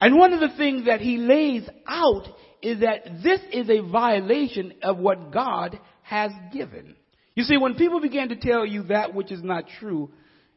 And 0.00 0.16
one 0.16 0.32
of 0.32 0.40
the 0.40 0.56
things 0.56 0.86
that 0.86 1.00
he 1.00 1.18
lays 1.18 1.68
out 1.86 2.28
is 2.62 2.80
that 2.80 3.22
this 3.22 3.40
is 3.52 3.68
a 3.68 3.80
violation 3.90 4.74
of 4.82 4.98
what 4.98 5.32
God 5.32 5.78
has 6.02 6.30
given. 6.52 6.96
You 7.38 7.44
see, 7.44 7.56
when 7.56 7.76
people 7.76 8.00
begin 8.00 8.30
to 8.30 8.34
tell 8.34 8.66
you 8.66 8.82
that 8.88 9.14
which 9.14 9.30
is 9.30 9.44
not 9.44 9.66
true, 9.78 10.10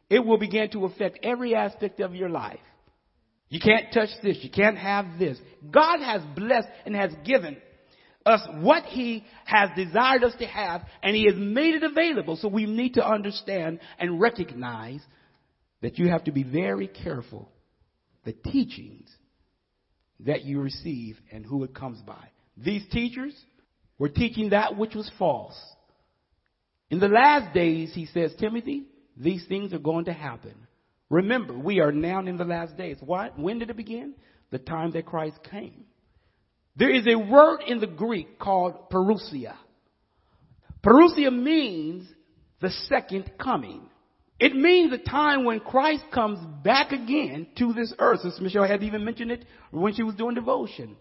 it 0.09 0.25
will 0.25 0.39
begin 0.39 0.67
to 0.71 0.85
affect 0.85 1.19
every 1.21 1.53
aspect 1.53 1.99
of 1.99 2.15
your 2.15 2.27
life. 2.27 2.57
You 3.49 3.59
can't 3.59 3.93
touch 3.93 4.09
this. 4.23 4.39
You 4.41 4.49
can't 4.49 4.79
have 4.79 5.19
this. 5.19 5.37
God 5.69 5.99
has 5.99 6.23
blessed 6.35 6.69
and 6.87 6.95
has 6.95 7.11
given 7.23 7.57
us 8.25 8.41
what 8.61 8.85
He 8.85 9.23
has 9.45 9.69
desired 9.75 10.23
us 10.23 10.33
to 10.39 10.47
have, 10.47 10.81
and 11.03 11.15
He 11.15 11.27
has 11.27 11.35
made 11.37 11.75
it 11.75 11.83
available. 11.83 12.35
So 12.35 12.47
we 12.47 12.65
need 12.65 12.95
to 12.95 13.07
understand 13.07 13.79
and 13.99 14.19
recognize 14.19 15.01
that 15.83 15.99
you 15.99 16.09
have 16.09 16.23
to 16.23 16.31
be 16.31 16.41
very 16.41 16.87
careful 16.87 17.51
the 18.25 18.33
teachings 18.33 19.07
that 20.21 20.45
you 20.45 20.59
receive 20.59 21.19
and 21.31 21.45
who 21.45 21.63
it 21.63 21.75
comes 21.75 22.01
by. 22.01 22.29
These 22.57 22.89
teachers 22.91 23.35
were 23.99 24.09
teaching 24.09 24.49
that 24.49 24.75
which 24.75 24.95
was 24.95 25.11
false. 25.19 25.61
In 26.91 26.99
the 26.99 27.07
last 27.07 27.53
days, 27.53 27.91
he 27.93 28.05
says, 28.05 28.33
Timothy, 28.37 28.83
these 29.15 29.45
things 29.47 29.73
are 29.73 29.79
going 29.79 30.05
to 30.05 30.13
happen. 30.13 30.53
Remember, 31.09 31.57
we 31.57 31.79
are 31.79 31.91
now 31.91 32.19
in 32.19 32.37
the 32.37 32.43
last 32.43 32.77
days. 32.77 32.97
What? 32.99 33.39
When 33.39 33.59
did 33.59 33.69
it 33.69 33.77
begin? 33.77 34.13
The 34.51 34.59
time 34.59 34.91
that 34.91 35.05
Christ 35.05 35.39
came. 35.49 35.85
There 36.75 36.93
is 36.93 37.07
a 37.07 37.17
word 37.17 37.61
in 37.65 37.79
the 37.79 37.87
Greek 37.87 38.37
called 38.37 38.89
parousia. 38.89 39.55
Parousia 40.85 41.31
means 41.31 42.07
the 42.59 42.71
second 42.89 43.31
coming. 43.41 43.83
It 44.37 44.55
means 44.55 44.91
the 44.91 44.97
time 44.97 45.45
when 45.45 45.59
Christ 45.61 46.03
comes 46.13 46.39
back 46.63 46.91
again 46.91 47.47
to 47.57 47.73
this 47.73 47.93
earth. 47.99 48.21
Sister 48.21 48.43
Michelle 48.43 48.67
had 48.67 48.83
even 48.83 49.05
mentioned 49.05 49.31
it 49.31 49.45
when 49.69 49.93
she 49.93 50.03
was 50.03 50.15
doing 50.15 50.35
devotion. 50.35 50.97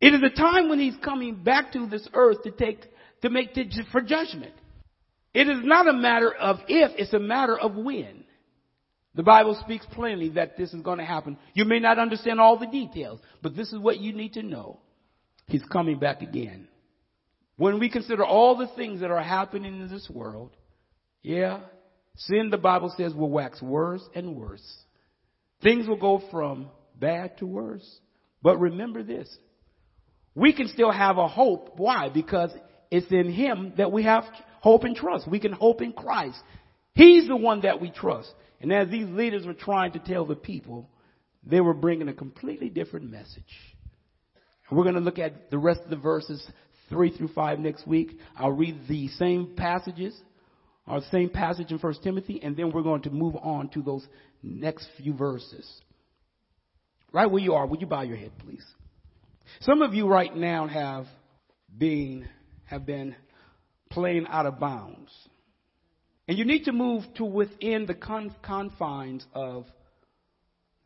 It 0.00 0.14
is 0.14 0.20
the 0.20 0.30
time 0.30 0.68
when 0.68 0.80
he's 0.80 0.96
coming 1.04 1.42
back 1.42 1.72
to 1.72 1.86
this 1.86 2.08
earth 2.14 2.42
to 2.44 2.50
take, 2.50 2.80
to 3.22 3.30
make, 3.30 3.54
to, 3.54 3.64
for 3.92 4.00
judgment. 4.00 4.54
It 5.34 5.48
is 5.48 5.58
not 5.62 5.88
a 5.88 5.92
matter 5.92 6.32
of 6.32 6.58
if, 6.68 6.92
it's 6.98 7.12
a 7.12 7.18
matter 7.18 7.58
of 7.58 7.74
when. 7.74 8.24
The 9.14 9.22
Bible 9.22 9.60
speaks 9.64 9.84
plainly 9.92 10.30
that 10.30 10.56
this 10.56 10.72
is 10.72 10.80
going 10.82 10.98
to 10.98 11.04
happen. 11.04 11.38
You 11.54 11.64
may 11.64 11.80
not 11.80 11.98
understand 11.98 12.40
all 12.40 12.58
the 12.58 12.66
details, 12.66 13.20
but 13.42 13.56
this 13.56 13.72
is 13.72 13.78
what 13.78 13.98
you 13.98 14.12
need 14.12 14.34
to 14.34 14.42
know. 14.42 14.80
He's 15.46 15.64
coming 15.64 15.98
back 15.98 16.22
again. 16.22 16.68
When 17.56 17.80
we 17.80 17.90
consider 17.90 18.24
all 18.24 18.56
the 18.56 18.68
things 18.76 19.00
that 19.00 19.10
are 19.10 19.22
happening 19.22 19.80
in 19.80 19.88
this 19.88 20.08
world, 20.08 20.52
yeah, 21.22 21.60
sin, 22.16 22.50
the 22.50 22.58
Bible 22.58 22.94
says, 22.96 23.12
will 23.14 23.30
wax 23.30 23.60
worse 23.60 24.02
and 24.14 24.36
worse. 24.36 24.62
Things 25.62 25.88
will 25.88 25.98
go 25.98 26.22
from 26.30 26.68
bad 26.94 27.38
to 27.38 27.46
worse. 27.46 27.98
But 28.42 28.60
remember 28.60 29.02
this. 29.02 29.28
We 30.34 30.52
can 30.52 30.68
still 30.68 30.92
have 30.92 31.18
a 31.18 31.26
hope. 31.26 31.72
Why? 31.76 32.08
Because 32.08 32.50
it's 32.90 33.10
in 33.10 33.32
Him 33.32 33.72
that 33.76 33.90
we 33.90 34.04
have 34.04 34.24
hope 34.60 34.84
and 34.84 34.96
trust. 34.96 35.28
We 35.28 35.40
can 35.40 35.52
hope 35.52 35.82
in 35.82 35.92
Christ. 35.92 36.38
He's 36.94 37.28
the 37.28 37.36
one 37.36 37.62
that 37.62 37.80
we 37.80 37.90
trust. 37.90 38.32
And 38.60 38.72
as 38.72 38.88
these 38.88 39.08
leaders 39.08 39.46
were 39.46 39.54
trying 39.54 39.92
to 39.92 39.98
tell 39.98 40.26
the 40.26 40.34
people, 40.34 40.88
they 41.44 41.60
were 41.60 41.74
bringing 41.74 42.08
a 42.08 42.14
completely 42.14 42.68
different 42.68 43.10
message. 43.10 43.44
We're 44.70 44.82
going 44.82 44.96
to 44.96 45.00
look 45.00 45.18
at 45.18 45.50
the 45.50 45.58
rest 45.58 45.80
of 45.82 45.90
the 45.90 45.96
verses 45.96 46.44
3 46.90 47.16
through 47.16 47.28
5 47.28 47.58
next 47.58 47.86
week. 47.86 48.18
I'll 48.36 48.52
read 48.52 48.86
the 48.88 49.08
same 49.08 49.54
passages, 49.56 50.14
the 50.86 51.02
same 51.10 51.30
passage 51.30 51.70
in 51.70 51.78
1 51.78 51.94
Timothy, 52.02 52.40
and 52.42 52.56
then 52.56 52.72
we're 52.72 52.82
going 52.82 53.02
to 53.02 53.10
move 53.10 53.36
on 53.36 53.68
to 53.70 53.82
those 53.82 54.06
next 54.42 54.88
few 54.98 55.14
verses. 55.14 55.66
Right 57.12 57.30
where 57.30 57.42
you 57.42 57.54
are, 57.54 57.66
would 57.66 57.80
you 57.80 57.86
bow 57.86 58.02
your 58.02 58.16
head, 58.16 58.32
please? 58.40 58.64
Some 59.60 59.80
of 59.80 59.94
you 59.94 60.06
right 60.06 60.34
now 60.34 60.66
have 60.66 61.06
been, 61.76 62.28
have 62.64 62.84
been 62.84 63.16
playing 63.98 64.26
out 64.28 64.46
of 64.46 64.60
bounds. 64.60 65.10
And 66.28 66.38
you 66.38 66.44
need 66.44 66.64
to 66.64 66.72
move 66.72 67.02
to 67.16 67.24
within 67.24 67.86
the 67.86 67.94
confines 67.94 69.26
of 69.34 69.66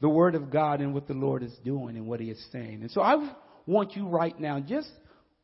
the 0.00 0.08
Word 0.08 0.34
of 0.34 0.50
God 0.50 0.80
and 0.80 0.94
what 0.94 1.06
the 1.06 1.14
Lord 1.14 1.42
is 1.42 1.52
doing 1.64 1.96
and 1.96 2.06
what 2.06 2.20
He 2.20 2.30
is 2.30 2.42
saying. 2.52 2.80
And 2.80 2.90
so 2.90 3.02
I 3.02 3.34
want 3.66 3.94
you 3.94 4.08
right 4.08 4.38
now, 4.38 4.60
just 4.60 4.90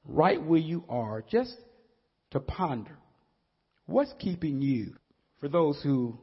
right 0.06 0.42
where 0.42 0.58
you 0.58 0.84
are, 0.88 1.22
just 1.30 1.54
to 2.30 2.40
ponder 2.40 2.96
what's 3.86 4.12
keeping 4.18 4.62
you, 4.62 4.94
for 5.40 5.48
those 5.48 5.80
who 5.82 6.18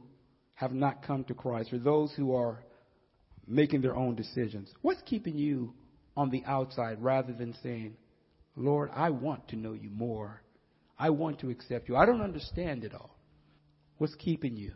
have 0.54 0.72
not 0.72 1.06
come 1.06 1.24
to 1.24 1.34
Christ, 1.34 1.70
for 1.70 1.78
those 1.78 2.12
who 2.16 2.34
are 2.34 2.64
making 3.46 3.82
their 3.82 3.94
own 3.94 4.16
decisions, 4.16 4.68
what's 4.82 5.02
keeping 5.02 5.38
you 5.38 5.74
on 6.16 6.30
the 6.30 6.42
outside 6.46 7.02
rather 7.02 7.32
than 7.32 7.54
saying, 7.62 7.96
Lord, 8.56 8.90
I 8.94 9.10
want 9.10 9.48
to 9.48 9.56
know 9.56 9.74
you 9.74 9.90
more. 9.90 10.42
I 10.98 11.10
want 11.10 11.40
to 11.40 11.50
accept 11.50 11.88
you. 11.88 11.96
I 11.96 12.06
don't 12.06 12.22
understand 12.22 12.84
it 12.84 12.94
all. 12.94 13.16
What's 13.98 14.14
keeping 14.14 14.56
you? 14.56 14.72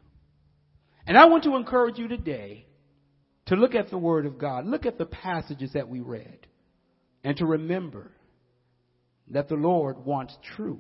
And 1.07 1.17
I 1.17 1.27
want 1.27 1.45
to 1.45 1.57
encourage 1.57 1.99
you 1.99 2.09
today 2.09 2.67
to 3.47 3.57
look 3.57 3.75
at 3.75 3.91
the 3.91 3.99
Word 3.99 4.27
of 4.27 4.39
God, 4.39 4.67
look 4.67 4.87
at 4.87 4.99
the 4.99 5.07
passages 5.07 5.73
that 5.75 5.89
we 5.89 6.01
read, 6.01 6.47
and 7.25 7.37
to 7.39 7.47
remember 7.47 8.13
that 9.29 9.49
the 9.49 9.55
Lord 9.55 10.05
wants 10.05 10.37
truth, 10.57 10.79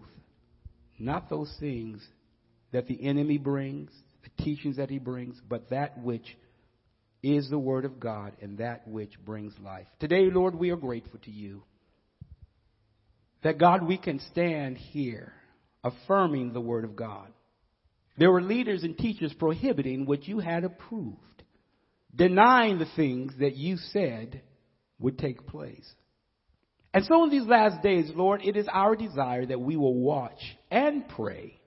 not 0.98 1.30
those 1.30 1.54
things 1.58 2.06
that 2.72 2.86
the 2.86 3.02
enemy 3.02 3.38
brings, 3.38 3.90
the 4.22 4.44
teachings 4.44 4.76
that 4.76 4.90
he 4.90 4.98
brings, 4.98 5.40
but 5.48 5.70
that 5.70 5.98
which 5.98 6.36
is 7.22 7.48
the 7.50 7.58
Word 7.58 7.84
of 7.84 8.00
God 8.00 8.32
and 8.40 8.58
that 8.58 8.86
which 8.86 9.12
brings 9.24 9.52
life. 9.62 9.86
Today, 9.98 10.30
Lord, 10.30 10.54
we 10.54 10.70
are 10.70 10.76
grateful 10.76 11.18
to 11.24 11.30
you 11.30 11.62
that, 13.42 13.58
God, 13.58 13.86
we 13.86 13.96
can 13.96 14.20
stand 14.30 14.76
here 14.76 15.32
affirming 15.82 16.52
the 16.52 16.60
Word 16.60 16.84
of 16.84 16.96
God. 16.96 17.28
There 18.18 18.30
were 18.30 18.42
leaders 18.42 18.82
and 18.82 18.96
teachers 18.98 19.32
prohibiting 19.38 20.04
what 20.04 20.28
you 20.28 20.40
had 20.40 20.64
approved, 20.64 21.42
denying 22.14 22.78
the 22.78 22.90
things 22.96 23.32
that 23.40 23.56
you 23.56 23.76
said 23.76 24.42
would 24.98 25.18
take 25.18 25.46
place. 25.46 25.90
And 26.92 27.04
so 27.04 27.24
in 27.24 27.30
these 27.30 27.46
last 27.46 27.82
days, 27.82 28.10
Lord, 28.14 28.42
it 28.44 28.56
is 28.56 28.66
our 28.70 28.96
desire 28.96 29.46
that 29.46 29.60
we 29.60 29.76
will 29.76 29.94
watch 29.94 30.40
and 30.70 31.08
pray, 31.08 31.60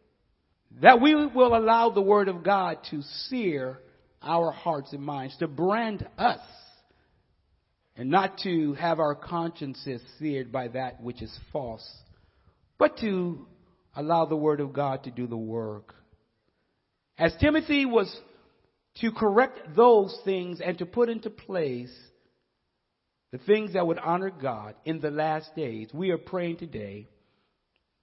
that 0.82 1.02
we 1.02 1.16
will 1.16 1.56
allow 1.56 1.90
the 1.90 2.02
Word 2.02 2.28
of 2.28 2.44
God 2.44 2.78
to 2.92 3.02
sear 3.30 3.80
our 4.22 4.52
hearts 4.52 4.94
and 4.94 5.02
minds, 5.02 5.36
to 5.38 5.48
brand 5.48 6.08
us, 6.18 6.40
and 7.96 8.10
not 8.10 8.40
to 8.40 8.74
have 8.74 9.00
our 9.00 9.16
consciences 9.16 10.02
seared 10.20 10.52
by 10.52 10.68
that 10.70 11.02
which 11.02 11.22
is 11.22 11.36
false, 11.52 11.88
but 12.78 12.98
to 12.98 13.46
allow 13.96 14.26
the 14.26 14.36
Word 14.36 14.60
of 14.60 14.74
God 14.74 15.04
to 15.04 15.12
do 15.12 15.28
the 15.28 15.38
work. 15.38 15.94
As 17.18 17.36
Timothy 17.40 17.86
was 17.86 18.14
to 19.02 19.12
correct 19.12 19.76
those 19.76 20.18
things 20.26 20.60
and 20.60 20.78
to 20.80 20.86
put 20.86 21.10
into 21.10 21.30
place 21.30 21.94
the 23.32 23.38
things 23.40 23.74
that 23.74 23.86
would 23.86 24.00
honor 24.00 24.30
God 24.30 24.76
in 24.86 25.00
the 25.00 25.12
last 25.12 25.56
days, 25.56 25.90
we 25.94 26.12
are 26.12 26.18
praying 26.18 26.58
today 26.58 27.08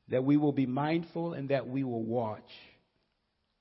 that 0.09 0.25
we 0.25 0.37
will 0.37 0.53
be 0.53 0.67
mindful 0.67 1.35
and 1.35 1.51
that 1.51 1.69
we 1.69 1.85
will 1.85 2.03
watch 2.03 2.51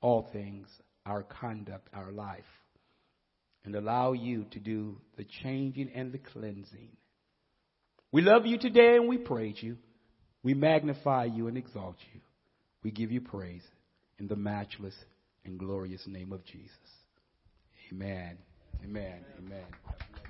all 0.02 0.30
things, 0.34 0.68
our 1.06 1.24
conduct, 1.24 1.88
our 1.94 2.12
life, 2.12 2.44
and 3.66 3.76
allow 3.76 4.14
you 4.14 4.46
to 4.52 4.60
do 4.60 4.98
the 5.18 5.26
changing 5.44 5.90
and 5.94 6.12
the 6.12 6.18
cleansing. 6.18 6.90
We 8.12 8.22
love 8.22 8.46
you 8.46 8.58
today 8.58 8.96
and 8.96 9.08
we 9.08 9.18
praise 9.18 9.58
you. 9.62 9.78
We 10.42 10.54
magnify 10.54 11.26
you 11.26 11.48
and 11.48 11.58
exalt 11.58 11.98
you. 12.14 12.22
We 12.84 12.92
give 12.92 13.12
you 13.12 13.22
praise 13.22 13.64
in 14.18 14.28
the 14.28 14.36
matchless 14.36 14.96
and 15.46 15.60
glorious 15.60 16.06
name 16.08 16.32
of 16.32 16.44
Jesus. 16.46 16.72
Amen. 17.92 18.38
Amen. 18.84 19.26
Amen. 19.38 20.29